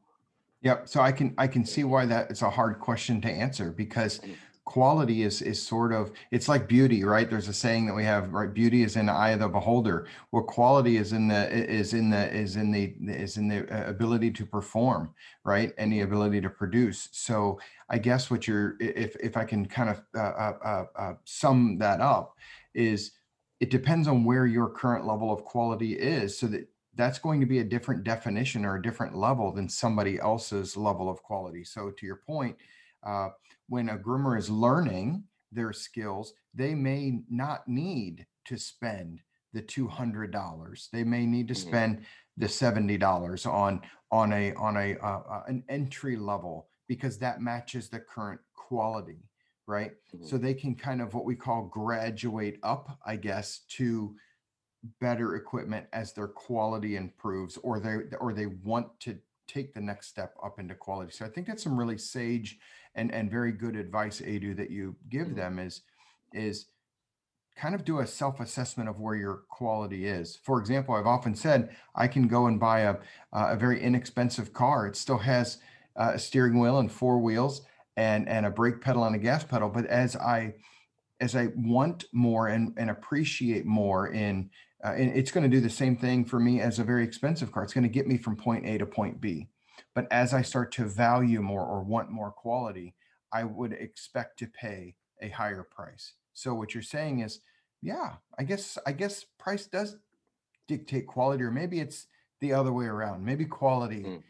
Yep 0.62 0.88
so 0.88 1.00
i 1.00 1.12
can 1.12 1.34
i 1.38 1.46
can 1.46 1.64
see 1.64 1.84
why 1.84 2.06
that 2.06 2.30
is 2.30 2.42
a 2.42 2.50
hard 2.50 2.80
question 2.80 3.20
to 3.22 3.30
answer 3.30 3.70
because 3.70 4.18
mm. 4.20 4.34
quality 4.64 5.22
is 5.22 5.40
is 5.40 5.62
sort 5.62 5.92
of 5.92 6.12
it's 6.30 6.48
like 6.48 6.68
beauty 6.68 7.02
right? 7.04 7.30
There's 7.30 7.48
a 7.48 7.52
saying 7.52 7.86
that 7.86 7.94
we 7.94 8.04
have 8.04 8.32
right 8.32 8.52
beauty 8.52 8.82
is 8.82 8.96
in 8.96 9.06
the 9.06 9.12
eye 9.12 9.30
of 9.30 9.40
the 9.40 9.48
beholder. 9.48 10.06
Well 10.32 10.42
quality 10.42 10.96
is 10.98 11.12
in 11.12 11.28
the 11.28 11.50
is 11.50 11.94
in 11.94 12.10
the 12.10 12.30
is 12.30 12.56
in 12.56 12.70
the 12.70 12.94
is 13.08 13.36
in 13.36 13.48
the 13.48 13.60
uh, 13.74 13.88
ability 13.88 14.30
to 14.32 14.44
perform 14.46 15.14
right? 15.44 15.72
And 15.78 15.90
the 15.90 16.00
ability 16.00 16.40
to 16.42 16.50
produce. 16.50 17.08
So 17.12 17.58
i 17.88 17.98
guess 17.98 18.30
what 18.30 18.46
you're 18.46 18.76
if 18.80 19.16
if 19.16 19.36
i 19.36 19.44
can 19.44 19.66
kind 19.66 19.90
of 19.90 20.02
uh, 20.14 20.20
uh, 20.20 20.58
uh, 20.64 20.84
uh 20.96 21.14
sum 21.24 21.78
that 21.78 22.00
up 22.00 22.36
is 22.74 23.12
it 23.60 23.70
depends 23.70 24.08
on 24.08 24.24
where 24.24 24.46
your 24.46 24.68
current 24.70 25.06
level 25.06 25.32
of 25.32 25.44
quality 25.44 25.92
is 25.98 26.38
so 26.38 26.46
that 26.46 26.68
that's 26.94 27.18
going 27.18 27.40
to 27.40 27.46
be 27.46 27.60
a 27.60 27.64
different 27.64 28.02
definition 28.04 28.64
or 28.64 28.76
a 28.76 28.82
different 28.82 29.14
level 29.16 29.52
than 29.52 29.68
somebody 29.68 30.18
else's 30.18 30.76
level 30.76 31.08
of 31.08 31.22
quality 31.22 31.62
so 31.64 31.90
to 31.90 32.06
your 32.06 32.20
point 32.26 32.56
uh, 33.04 33.30
when 33.68 33.88
a 33.88 33.98
groomer 33.98 34.38
is 34.38 34.50
learning 34.50 35.24
their 35.52 35.72
skills, 35.72 36.34
they 36.54 36.74
may 36.74 37.20
not 37.28 37.66
need 37.66 38.26
to 38.44 38.56
spend 38.58 39.20
the 39.52 39.62
$200. 39.62 40.88
They 40.92 41.04
may 41.04 41.26
need 41.26 41.48
to 41.48 41.54
Mhm. 41.54 41.56
spend 41.56 42.06
the 42.36 42.48
$70 42.48 43.46
on 43.46 43.82
on 44.12 44.32
a 44.32 44.52
on 44.54 44.76
a 44.76 44.96
uh, 44.98 45.20
uh, 45.20 45.44
an 45.46 45.64
entry 45.68 46.16
level 46.16 46.68
because 46.88 47.18
that 47.18 47.40
matches 47.40 47.88
the 47.88 48.00
current 48.00 48.40
quality, 48.54 49.29
right? 49.70 49.92
Mhm. 50.14 50.26
So 50.26 50.36
they 50.36 50.52
can 50.52 50.74
kind 50.74 51.00
of 51.00 51.14
what 51.14 51.24
we 51.24 51.36
call 51.36 51.62
graduate 51.62 52.58
up, 52.62 52.98
I 53.06 53.16
guess, 53.16 53.60
to 53.78 54.16
better 54.98 55.36
equipment 55.36 55.86
as 55.92 56.12
their 56.12 56.28
quality 56.28 56.96
improves 56.96 57.56
or 57.58 57.78
they 57.80 57.96
or 58.18 58.32
they 58.32 58.46
want 58.46 58.98
to 59.00 59.18
take 59.46 59.74
the 59.74 59.80
next 59.80 60.08
step 60.08 60.34
up 60.42 60.58
into 60.58 60.74
quality. 60.74 61.12
So 61.12 61.24
I 61.24 61.28
think 61.28 61.46
that's 61.46 61.62
some 61.62 61.78
really 61.78 61.98
sage 61.98 62.58
and 62.94 63.12
and 63.12 63.30
very 63.30 63.52
good 63.52 63.76
advice, 63.76 64.20
Adu, 64.20 64.56
that 64.56 64.70
you 64.70 64.96
give 65.08 65.28
Mhm. 65.28 65.36
them 65.36 65.58
is 65.58 65.82
is 66.32 66.66
kind 67.56 67.74
of 67.74 67.84
do 67.84 67.98
a 67.98 68.06
self-assessment 68.06 68.88
of 68.88 69.00
where 69.00 69.16
your 69.16 69.42
quality 69.48 70.06
is. 70.06 70.36
For 70.36 70.58
example, 70.58 70.94
I've 70.94 71.06
often 71.06 71.34
said 71.34 71.76
I 71.94 72.08
can 72.08 72.26
go 72.26 72.46
and 72.46 72.58
buy 72.58 72.80
a 72.80 72.96
a 73.32 73.56
very 73.56 73.80
inexpensive 73.80 74.52
car. 74.52 74.86
It 74.86 74.96
still 74.96 75.18
has 75.18 75.58
uh, 75.96 76.12
a 76.14 76.18
steering 76.18 76.58
wheel 76.58 76.78
and 76.78 76.90
four 76.90 77.18
wheels 77.20 77.62
and 78.00 78.28
and 78.30 78.46
a 78.46 78.50
brake 78.50 78.80
pedal 78.80 79.04
and 79.04 79.14
a 79.14 79.18
gas 79.18 79.44
pedal. 79.44 79.68
But 79.68 79.86
as 79.86 80.16
I 80.16 80.54
as 81.20 81.36
I 81.36 81.48
want 81.54 82.06
more 82.12 82.48
and 82.48 82.72
and 82.78 82.88
appreciate 82.90 83.66
more 83.66 84.08
in 84.08 84.50
uh, 84.82 84.94
and 84.96 85.14
it's 85.14 85.30
going 85.30 85.48
to 85.48 85.54
do 85.54 85.60
the 85.60 85.68
same 85.68 85.96
thing 85.96 86.24
for 86.24 86.40
me 86.40 86.60
as 86.62 86.78
a 86.78 86.84
very 86.84 87.04
expensive 87.04 87.52
car. 87.52 87.62
It's 87.62 87.74
going 87.74 87.84
to 87.84 87.90
get 87.90 88.08
me 88.08 88.16
from 88.16 88.36
point 88.36 88.64
A 88.66 88.78
to 88.78 88.86
point 88.86 89.20
B. 89.20 89.48
But 89.94 90.06
as 90.10 90.32
I 90.32 90.40
start 90.40 90.72
to 90.72 90.86
value 90.86 91.42
more 91.42 91.64
or 91.64 91.82
want 91.82 92.10
more 92.10 92.30
quality, 92.30 92.94
I 93.32 93.44
would 93.44 93.74
expect 93.74 94.38
to 94.38 94.46
pay 94.46 94.96
a 95.20 95.28
higher 95.28 95.62
price. 95.62 96.14
So 96.32 96.54
what 96.54 96.72
you're 96.72 96.82
saying 96.82 97.20
is, 97.20 97.40
yeah, 97.82 98.14
I 98.38 98.44
guess 98.44 98.78
I 98.86 98.92
guess 98.92 99.26
price 99.38 99.66
does 99.66 99.98
dictate 100.66 101.06
quality, 101.06 101.44
or 101.44 101.50
maybe 101.50 101.80
it's 101.80 102.06
the 102.40 102.54
other 102.54 102.72
way 102.72 102.86
around. 102.86 103.22
Maybe 103.22 103.44
quality 103.44 104.04
Mm. 104.04 104.22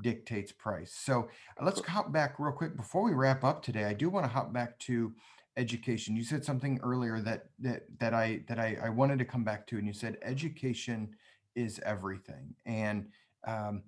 Dictates 0.00 0.52
price. 0.52 0.92
So 0.92 1.28
uh, 1.60 1.64
let's 1.64 1.80
hop 1.86 2.12
back 2.12 2.36
real 2.38 2.52
quick 2.52 2.76
before 2.76 3.02
we 3.02 3.12
wrap 3.12 3.44
up 3.44 3.62
today. 3.62 3.84
I 3.84 3.94
do 3.94 4.10
want 4.10 4.24
to 4.24 4.32
hop 4.32 4.52
back 4.52 4.78
to 4.80 5.12
education. 5.56 6.16
You 6.16 6.24
said 6.24 6.44
something 6.44 6.78
earlier 6.82 7.20
that 7.20 7.46
that 7.60 7.84
that 7.98 8.14
I 8.14 8.42
that 8.48 8.58
I, 8.58 8.76
I 8.82 8.88
wanted 8.90 9.18
to 9.20 9.24
come 9.24 9.44
back 9.44 9.66
to, 9.68 9.78
and 9.78 9.86
you 9.86 9.92
said 9.92 10.18
education 10.22 11.10
is 11.54 11.80
everything. 11.84 12.54
And 12.66 13.08
um, 13.46 13.82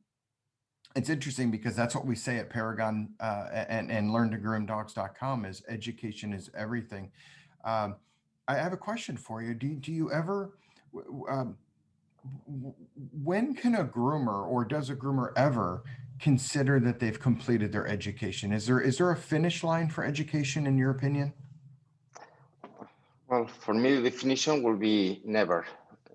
it's 0.97 1.11
interesting 1.11 1.51
because 1.51 1.77
that's 1.77 1.95
what 1.95 2.07
we 2.07 2.15
say 2.15 2.39
at 2.39 2.51
Paragon 2.51 3.11
uh, 3.21 3.49
and 3.69 3.91
and 3.91 4.11
learn2groomdogs.com 4.11 5.45
is 5.45 5.63
education 5.69 6.33
is 6.33 6.51
everything. 6.57 7.11
Um, 7.65 7.97
I 8.47 8.55
have 8.55 8.73
a 8.73 8.79
question 8.79 9.17
for 9.17 9.43
you. 9.43 9.55
Do 9.55 9.75
do 9.75 9.93
you 9.93 10.11
ever 10.11 10.55
um, 11.29 11.57
when 13.12 13.55
can 13.55 13.75
a 13.75 13.85
groomer 13.85 14.47
or 14.47 14.64
does 14.64 14.91
a 14.91 14.97
groomer 14.97 15.33
ever 15.37 15.83
consider 16.19 16.81
that 16.81 16.99
they've 17.01 17.19
completed 17.19 17.73
their 17.73 17.87
education? 17.87 18.53
Is 18.53 18.67
there 18.67 18.81
is 18.81 18.99
there 18.99 19.11
a 19.11 19.17
finish 19.17 19.62
line 19.62 19.88
for 19.88 20.05
education 20.05 20.67
in 20.67 20.77
your 20.77 20.91
opinion? 20.91 21.33
Well, 23.29 23.47
for 23.47 23.75
me, 23.75 23.97
the 23.97 24.11
definition 24.11 24.62
will 24.62 24.77
be 24.77 25.21
never, 25.25 25.67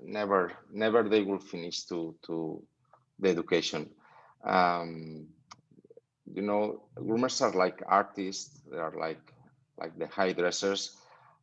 never, 0.04 0.52
never. 0.72 1.08
They 1.08 1.22
will 1.22 1.40
finish 1.40 1.84
to 1.86 2.16
to 2.26 2.64
the 3.20 3.30
education. 3.30 3.90
Um, 4.44 5.28
you 6.26 6.42
know, 6.42 6.84
groomers 6.98 7.42
are 7.42 7.54
like 7.54 7.84
artists. 7.86 8.60
They 8.70 8.78
are 8.78 8.94
like 8.98 9.22
like 9.78 9.98
the 9.98 10.08
hairdressers. 10.08 10.98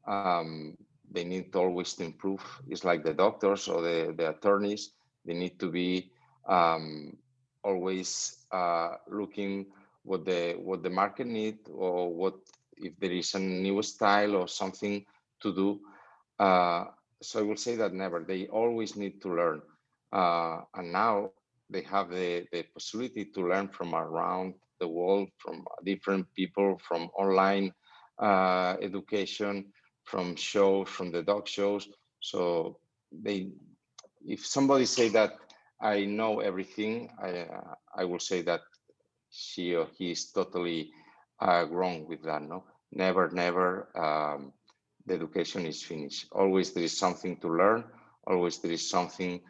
Um, 0.06 0.76
they 1.10 1.24
need 1.24 1.54
always 1.56 1.94
to 1.94 2.04
improve. 2.04 2.42
It's 2.68 2.84
like 2.84 3.04
the 3.04 3.14
doctors 3.14 3.68
or 3.68 3.82
the, 3.82 4.14
the 4.16 4.30
attorneys. 4.30 4.90
They 5.24 5.34
need 5.34 5.58
to 5.60 5.70
be 5.70 6.10
um, 6.48 7.16
always 7.62 8.44
uh, 8.52 8.96
looking 9.08 9.66
what 10.04 10.24
the 10.24 10.54
what 10.58 10.82
the 10.82 10.90
market 10.90 11.26
need 11.26 11.58
or 11.72 12.12
what 12.14 12.34
if 12.76 12.98
there 12.98 13.12
is 13.12 13.34
a 13.34 13.38
new 13.40 13.82
style 13.82 14.36
or 14.36 14.48
something 14.48 15.04
to 15.42 15.54
do. 15.54 15.80
Uh, 16.38 16.86
so 17.20 17.40
I 17.40 17.42
will 17.42 17.56
say 17.56 17.76
that 17.76 17.92
never. 17.92 18.24
They 18.24 18.46
always 18.46 18.96
need 18.96 19.20
to 19.22 19.28
learn, 19.34 19.62
uh, 20.12 20.62
and 20.74 20.92
now 20.92 21.30
they 21.70 21.82
have 21.82 22.10
the, 22.10 22.46
the 22.52 22.62
possibility 22.74 23.26
to 23.26 23.48
learn 23.48 23.68
from 23.68 23.94
around 23.94 24.54
the 24.80 24.88
world, 24.88 25.28
from 25.38 25.64
different 25.84 26.26
people, 26.34 26.78
from 26.86 27.10
online 27.18 27.72
uh, 28.18 28.76
education, 28.80 29.72
from 30.04 30.36
shows, 30.36 30.88
from 30.88 31.10
the 31.12 31.22
dog 31.22 31.46
shows. 31.48 31.88
So 32.20 32.78
they, 33.12 33.52
if 34.26 34.46
somebody 34.46 34.86
say 34.86 35.08
that 35.10 35.36
I 35.80 36.04
know 36.04 36.40
everything, 36.40 37.10
I 37.22 37.30
uh, 37.40 37.74
I 37.96 38.04
will 38.04 38.18
say 38.20 38.42
that 38.42 38.60
she 39.30 39.74
or 39.74 39.86
he 39.96 40.10
is 40.10 40.30
totally 40.32 40.90
uh, 41.40 41.66
wrong 41.70 42.06
with 42.06 42.22
that. 42.24 42.42
No, 42.42 42.64
never, 42.92 43.30
never. 43.30 43.88
Um, 43.96 44.52
the 45.06 45.14
education 45.14 45.66
is 45.66 45.82
finished. 45.82 46.26
Always 46.32 46.72
there 46.72 46.84
is 46.84 46.98
something 46.98 47.36
to 47.38 47.48
learn. 47.48 47.84
Always 48.26 48.58
there 48.58 48.72
is 48.72 48.88
something. 48.88 49.40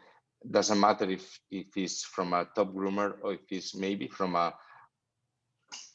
Doesn't 0.49 0.79
matter 0.79 1.09
if 1.09 1.39
if 1.51 1.75
it's 1.75 2.03
from 2.03 2.33
a 2.33 2.47
top 2.55 2.73
groomer 2.73 3.15
or 3.21 3.33
if 3.33 3.51
it's 3.51 3.75
maybe 3.75 4.07
from 4.07 4.35
a 4.35 4.53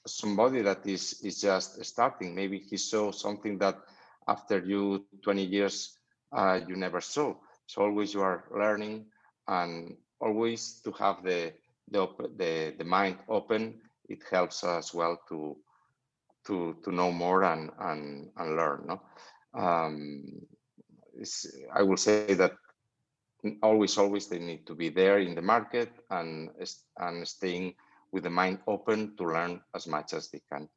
somebody 0.07 0.63
that 0.63 0.87
is 0.87 1.21
is 1.23 1.41
just 1.41 1.83
starting. 1.85 2.35
Maybe 2.35 2.59
he 2.59 2.77
saw 2.77 3.11
something 3.11 3.59
that 3.59 3.79
after 4.29 4.59
you 4.59 4.99
20 5.09 5.31
years 5.31 5.81
uh, 6.19 6.47
you 6.53 6.63
never 6.63 6.89
saw. 6.89 7.35
So 7.67 7.83
always 7.83 8.13
you 8.15 8.21
are 8.23 8.45
learning 8.51 9.07
and 9.47 9.97
always 10.21 10.81
to 10.85 10.93
have 10.93 11.23
the 11.23 11.53
the 11.91 12.07
the, 12.37 12.75
the 12.79 12.85
mind 12.85 13.19
open. 13.29 13.81
It 14.09 14.23
helps 14.31 14.65
as 14.65 14.95
well 14.95 15.19
to 15.29 15.57
to 16.47 16.77
to 16.85 16.93
know 16.93 17.13
more 17.13 17.45
and 17.45 17.71
and 17.79 18.31
and 18.37 18.57
learn. 18.57 18.87
No, 18.87 19.01
um, 19.55 20.23
I 21.75 21.83
will 21.83 21.97
say 21.97 22.19
that 22.21 22.39
always 23.47 23.99
always 23.99 24.29
they 24.29 24.39
need 24.39 24.67
to 24.67 24.75
be 24.75 24.89
there 24.89 25.19
in 25.19 25.35
the 25.35 25.43
market 25.43 25.91
and 26.11 26.51
and 26.99 27.27
staying 27.29 27.75
with 28.13 28.25
the 28.25 28.31
mind 28.31 28.59
open 28.67 29.17
to 29.17 29.25
learn 29.25 29.61
as 29.75 29.87
much 29.87 30.13
as 30.15 30.31
they 30.31 30.41
can. 30.51 30.69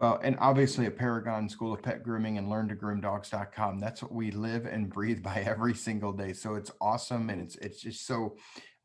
Well, 0.00 0.20
and 0.22 0.36
obviously 0.40 0.86
at 0.86 0.96
Paragon 0.96 1.48
School 1.48 1.72
of 1.74 1.82
Pet 1.82 2.04
Grooming 2.04 2.38
and 2.38 2.48
learn2groomdogs.com, 2.48 3.80
that's 3.80 4.00
what 4.00 4.12
we 4.12 4.30
live 4.30 4.64
and 4.64 4.88
breathe 4.88 5.22
by 5.22 5.40
every 5.46 5.74
single 5.74 6.12
day. 6.12 6.32
So 6.32 6.54
it's 6.54 6.70
awesome 6.80 7.30
and 7.30 7.42
it's 7.42 7.56
it's 7.56 7.80
just 7.80 8.06
so 8.06 8.36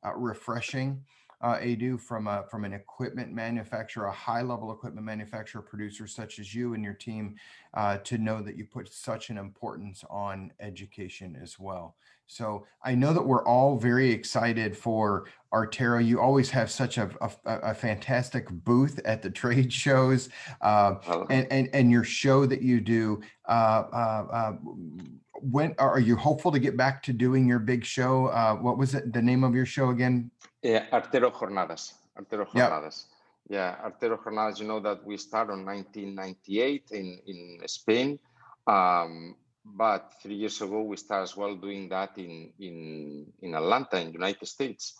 uh, 0.06 0.16
refreshing. 0.16 1.04
Uh, 1.44 1.60
Adu 1.60 2.00
from 2.00 2.28
a 2.28 2.46
from 2.50 2.64
an 2.64 2.72
equipment 2.72 3.34
manufacturer, 3.34 4.06
a 4.06 4.12
high 4.12 4.42
level 4.42 4.72
equipment 4.72 5.06
manufacturer 5.06 5.62
producer 5.62 6.08
such 6.08 6.40
as 6.40 6.56
you 6.56 6.74
and 6.74 6.84
your 6.84 6.94
team, 6.94 7.36
uh, 7.74 7.98
to 7.98 8.18
know 8.18 8.42
that 8.42 8.56
you 8.56 8.66
put 8.66 8.92
such 8.92 9.30
an 9.30 9.38
importance 9.38 10.06
on 10.10 10.52
education 10.62 11.38
as 11.42 11.60
well. 11.60 11.96
So 12.28 12.66
I 12.84 12.96
know 12.96 13.14
that 13.14 13.26
we're 13.26 13.46
all 13.46 13.78
very 13.78 14.10
excited 14.10 14.76
for 14.76 15.28
Artero. 15.54 16.04
You 16.04 16.20
always 16.20 16.50
have 16.50 16.72
such 16.72 16.98
a, 16.98 17.10
a, 17.22 17.32
a 17.46 17.74
fantastic 17.76 18.50
booth 18.50 19.00
at 19.06 19.22
the 19.22 19.30
trade 19.42 19.72
shows. 19.72 20.30
Uh, 20.62 20.96
and, 21.30 21.48
and 21.52 21.70
and 21.74 21.92
your 21.92 22.04
show 22.04 22.46
that 22.46 22.62
you 22.62 22.82
do 22.82 23.22
uh, 23.48 23.84
uh, 23.92 24.28
uh, 24.32 24.54
when 25.52 25.76
are 25.78 26.00
you 26.00 26.16
hopeful 26.16 26.52
to 26.52 26.60
get 26.60 26.78
back 26.78 27.04
to 27.04 27.12
doing 27.14 27.48
your 27.48 27.60
big 27.60 27.84
show 27.84 28.28
uh, 28.28 28.56
what 28.56 28.78
was 28.78 28.96
it 28.96 29.12
the 29.12 29.22
name 29.22 29.44
of 29.44 29.54
your 29.56 29.66
show 29.66 29.90
again 29.90 30.32
Yeah, 30.64 30.86
Artero 30.92 31.30
Jornadas. 31.32 31.94
Artero 32.18 32.46
Yep. 32.48 32.70
Jornadas. 32.72 32.98
Yeah, 33.50 33.76
Artero 33.84 34.16
Jornadas. 34.24 34.60
You 34.60 34.68
know 34.72 34.80
that 34.80 35.04
we 35.04 35.18
started 35.18 35.54
in 35.60 35.66
1998 35.66 36.92
in 36.92 37.08
in 37.32 37.40
Spain, 37.68 38.18
um, 38.66 39.36
but 39.66 40.14
three 40.24 40.36
years 40.44 40.62
ago 40.62 40.80
we 40.84 40.96
started 40.96 41.24
as 41.24 41.36
well 41.36 41.56
doing 41.60 41.90
that 41.90 42.12
in 42.18 42.54
in 42.60 42.76
in 43.42 43.52
Atlanta, 43.56 44.00
in 44.00 44.08
the 44.08 44.20
United 44.24 44.48
States. 44.48 44.96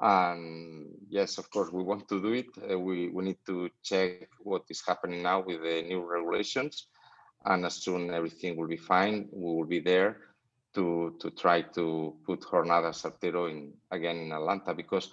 And 0.00 0.96
yes, 1.08 1.36
of 1.38 1.50
course, 1.50 1.70
we 1.70 1.82
want 1.84 2.08
to 2.08 2.16
do 2.26 2.32
it. 2.32 2.48
Uh, 2.56 2.78
we 2.78 3.08
we 3.14 3.20
need 3.28 3.40
to 3.46 3.68
check 3.84 4.28
what 4.40 4.64
is 4.70 4.80
happening 4.88 5.20
now 5.22 5.38
with 5.46 5.60
the 5.62 5.82
new 5.82 6.00
regulations, 6.00 6.88
and 7.44 7.64
as 7.66 7.74
soon 7.74 8.10
everything 8.10 8.56
will 8.56 8.68
be 8.68 8.76
fine, 8.76 9.28
we 9.32 9.54
will 9.54 9.66
be 9.66 9.80
there 9.80 10.16
to 10.74 11.16
to 11.20 11.30
try 11.30 11.62
to 11.62 12.14
put 12.24 12.40
Jornadas 12.40 13.04
Artero 13.04 13.50
in 13.50 13.72
again 13.90 14.16
in 14.18 14.32
Atlanta 14.32 14.74
because 14.74 15.12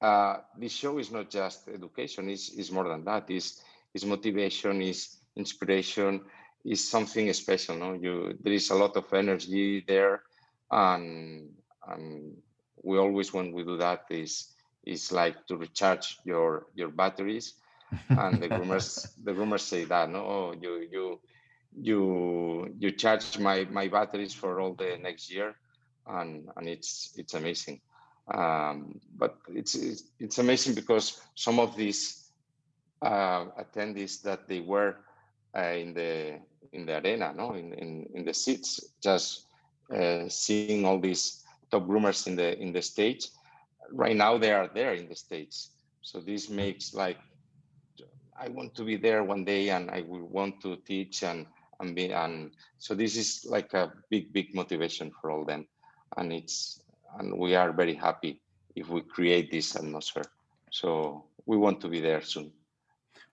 uh, 0.00 0.36
this 0.58 0.72
show 0.72 0.98
is 0.98 1.10
not 1.10 1.30
just 1.30 1.68
education; 1.68 2.28
is 2.30 2.50
is 2.50 2.70
more 2.70 2.88
than 2.88 3.04
that. 3.04 3.30
is 3.30 3.62
is 3.94 4.04
motivation, 4.04 4.82
is 4.82 5.18
inspiration, 5.36 6.20
is 6.64 6.88
something 6.88 7.32
special. 7.32 7.76
No, 7.76 7.94
you 7.94 8.36
there 8.40 8.52
is 8.52 8.70
a 8.70 8.74
lot 8.74 8.96
of 8.96 9.12
energy 9.12 9.84
there, 9.86 10.22
and 10.70 11.50
and 11.88 12.36
we 12.82 12.98
always 12.98 13.32
when 13.32 13.52
we 13.52 13.64
do 13.64 13.76
that 13.78 14.04
is 14.10 14.54
is 14.84 15.12
like 15.12 15.46
to 15.46 15.56
recharge 15.56 16.18
your 16.24 16.66
your 16.74 16.88
batteries 16.88 17.54
and 18.08 18.42
the 18.42 18.48
groomers 18.54 19.08
the 19.24 19.32
groomers 19.32 19.60
say 19.60 19.84
that 19.84 20.10
no 20.10 20.18
oh, 20.18 20.54
you 20.60 20.86
you 20.90 21.20
you 21.76 22.74
you 22.78 22.90
charge 22.92 23.38
my 23.38 23.64
my 23.70 23.88
batteries 23.88 24.32
for 24.32 24.60
all 24.60 24.74
the 24.74 24.96
next 25.00 25.30
year, 25.32 25.54
and 26.06 26.48
and 26.56 26.68
it's 26.68 27.12
it's 27.16 27.34
amazing. 27.34 27.80
Um, 28.32 29.00
but 29.18 29.36
it's, 29.48 29.74
it's, 29.74 30.04
it's 30.18 30.38
amazing 30.38 30.74
because 30.74 31.20
some 31.34 31.58
of 31.60 31.76
these 31.76 32.30
uh, 33.02 33.46
attendees 33.60 34.22
that 34.22 34.48
they 34.48 34.60
were 34.60 34.96
uh, 35.54 35.74
in 35.76 35.92
the 35.92 36.38
in 36.72 36.86
the 36.86 37.04
arena, 37.04 37.34
no, 37.36 37.52
in 37.52 37.72
in, 37.74 38.08
in 38.14 38.24
the 38.24 38.32
seats, 38.32 38.80
just 39.02 39.46
uh, 39.94 40.28
seeing 40.28 40.84
all 40.86 40.98
these 40.98 41.44
top 41.70 41.86
groomers 41.86 42.26
in 42.26 42.36
the 42.36 42.58
in 42.58 42.72
the 42.72 42.82
stage. 42.82 43.28
Right 43.92 44.16
now, 44.16 44.38
they 44.38 44.52
are 44.52 44.70
there 44.72 44.94
in 44.94 45.08
the 45.08 45.16
stage, 45.16 45.54
so 46.00 46.20
this 46.20 46.48
makes 46.48 46.94
like 46.94 47.18
I 48.38 48.48
want 48.48 48.74
to 48.76 48.84
be 48.84 48.96
there 48.96 49.24
one 49.24 49.44
day, 49.44 49.70
and 49.70 49.90
I 49.90 50.02
will 50.02 50.26
want 50.26 50.60
to 50.62 50.76
teach 50.76 51.22
and 51.22 51.46
and 51.80 51.94
be 51.94 52.12
and 52.12 52.52
so 52.78 52.94
this 52.94 53.16
is 53.16 53.44
like 53.48 53.74
a 53.74 53.92
big 54.10 54.32
big 54.32 54.54
motivation 54.54 55.10
for 55.20 55.30
all 55.30 55.44
them, 55.44 55.66
and 56.16 56.32
it's 56.32 56.80
and 57.18 57.38
we 57.38 57.54
are 57.54 57.72
very 57.72 57.94
happy 57.94 58.40
if 58.74 58.88
we 58.88 59.02
create 59.02 59.50
this 59.50 59.76
atmosphere. 59.76 60.26
So 60.70 61.24
we 61.46 61.56
want 61.56 61.80
to 61.82 61.88
be 61.88 62.00
there 62.00 62.22
soon. 62.22 62.52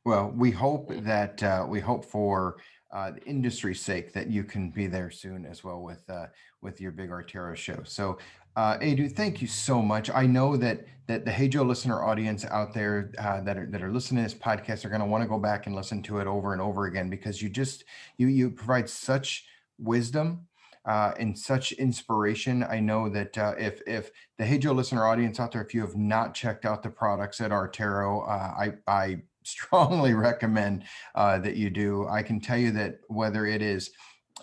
Well, 0.03 0.31
we 0.35 0.51
hope 0.51 0.89
that 0.89 1.43
uh, 1.43 1.65
we 1.67 1.79
hope 1.79 2.05
for 2.05 2.57
uh, 2.91 3.11
industry's 3.25 3.79
sake 3.79 4.13
that 4.13 4.29
you 4.29 4.43
can 4.43 4.69
be 4.69 4.87
there 4.87 5.11
soon 5.11 5.45
as 5.45 5.63
well 5.63 5.81
with 5.81 6.07
uh, 6.09 6.27
with 6.61 6.81
your 6.81 6.91
big 6.91 7.09
Artero 7.09 7.55
show. 7.55 7.81
So, 7.83 8.17
uh, 8.55 8.77
Edu, 8.79 9.11
thank 9.11 9.41
you 9.41 9.47
so 9.47 9.81
much. 9.81 10.09
I 10.09 10.25
know 10.25 10.57
that 10.57 10.85
that 11.07 11.25
the 11.25 11.31
Hey 11.31 11.47
Joe 11.47 11.63
listener 11.63 12.03
audience 12.03 12.45
out 12.45 12.73
there 12.73 13.11
uh, 13.17 13.41
that 13.41 13.57
are 13.57 13.65
that 13.67 13.81
are 13.81 13.91
listening 13.91 14.23
to 14.23 14.31
this 14.31 14.39
podcast 14.39 14.85
are 14.85 14.89
going 14.89 15.01
to 15.01 15.07
want 15.07 15.23
to 15.23 15.27
go 15.27 15.39
back 15.39 15.67
and 15.67 15.75
listen 15.75 16.01
to 16.03 16.19
it 16.19 16.27
over 16.27 16.53
and 16.53 16.61
over 16.61 16.85
again 16.85 17.09
because 17.09 17.41
you 17.41 17.49
just 17.49 17.83
you 18.17 18.27
you 18.27 18.49
provide 18.49 18.89
such 18.89 19.45
wisdom 19.77 20.47
uh, 20.85 21.13
and 21.19 21.37
such 21.37 21.71
inspiration. 21.73 22.63
I 22.63 22.79
know 22.79 23.09
that 23.09 23.37
uh, 23.37 23.53
if 23.57 23.81
if 23.87 24.11
the 24.37 24.45
Hey 24.45 24.57
Joe 24.57 24.73
listener 24.73 25.05
audience 25.05 25.39
out 25.39 25.51
there, 25.51 25.63
if 25.63 25.73
you 25.73 25.81
have 25.81 25.95
not 25.95 26.33
checked 26.33 26.65
out 26.65 26.83
the 26.83 26.89
products 26.89 27.41
at 27.41 27.51
Artero, 27.51 28.27
uh, 28.27 28.31
I 28.31 28.73
I 28.87 29.21
strongly 29.43 30.13
recommend 30.13 30.83
uh, 31.15 31.39
that 31.39 31.55
you 31.55 31.69
do. 31.69 32.07
I 32.07 32.21
can 32.21 32.39
tell 32.39 32.57
you 32.57 32.71
that 32.71 32.99
whether 33.07 33.45
it 33.45 33.61
is 33.61 33.91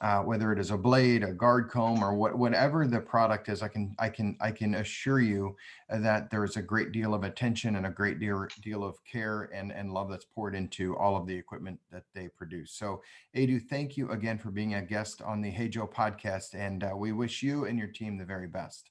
uh, 0.01 0.21
whether 0.21 0.53
it 0.53 0.59
is 0.59 0.71
a 0.71 0.77
blade, 0.77 1.23
a 1.23 1.33
guard 1.33 1.71
comb, 1.71 2.03
or 2.03 2.15
what, 2.15 2.39
whatever 2.39 2.87
the 2.87 3.01
product 3.01 3.49
is, 3.49 3.63
I 3.63 3.69
can 3.69 3.95
I 3.99 4.09
can 4.09 4.37
I 4.41 4.51
can 4.51 4.75
assure 4.77 5.21
you 5.21 5.57
that 5.89 6.31
there 6.31 6.45
is 6.45 6.57
a 6.57 6.63
great 6.63 6.93
deal 6.93 7.15
of 7.15 7.25
attention 7.25 7.77
and 7.77 7.87
a 7.87 7.91
great 7.91 8.21
deal 8.21 8.47
deal 8.63 8.85
of 8.85 9.03
care 9.05 9.51
and 9.55 9.73
and 9.73 9.93
love 9.93 10.11
that's 10.11 10.25
poured 10.25 10.55
into 10.55 10.97
all 10.97 11.17
of 11.17 11.27
the 11.27 11.35
equipment 11.35 11.81
that 11.91 12.05
they 12.15 12.29
produce. 12.29 12.73
So, 12.73 13.03
Adu, 13.37 13.61
thank 13.61 13.97
you 13.97 14.11
again 14.11 14.39
for 14.39 14.51
being 14.51 14.75
a 14.75 14.83
guest 14.83 15.23
on 15.23 15.41
the 15.41 15.51
Hey 15.51 15.69
Joe 15.69 15.87
podcast, 15.87 16.55
and 16.55 16.85
uh, 16.85 16.93
we 16.97 17.13
wish 17.13 17.43
you 17.43 17.65
and 17.65 17.79
your 17.79 17.89
team 17.89 18.19
the 18.19 18.25
very 18.25 18.49
best. 18.49 18.91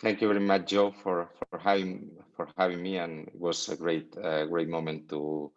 Thank 0.00 0.20
you 0.20 0.28
very 0.28 0.40
much, 0.40 0.66
Joe, 0.66 0.92
for 1.02 1.28
for 1.50 1.58
having 1.58 2.10
for 2.36 2.48
having 2.56 2.82
me, 2.82 2.98
and 2.98 3.28
it 3.28 3.38
was 3.38 3.68
a 3.68 3.76
great 3.76 4.16
uh, 4.16 4.46
great 4.46 4.68
moment 4.68 5.08
to 5.10 5.52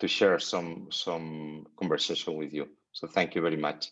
to 0.00 0.08
share 0.08 0.38
some 0.38 0.88
some 0.90 1.66
conversation 1.78 2.36
with 2.36 2.52
you. 2.52 2.68
So 2.92 3.06
thank 3.06 3.34
you 3.34 3.42
very 3.42 3.56
much. 3.56 3.90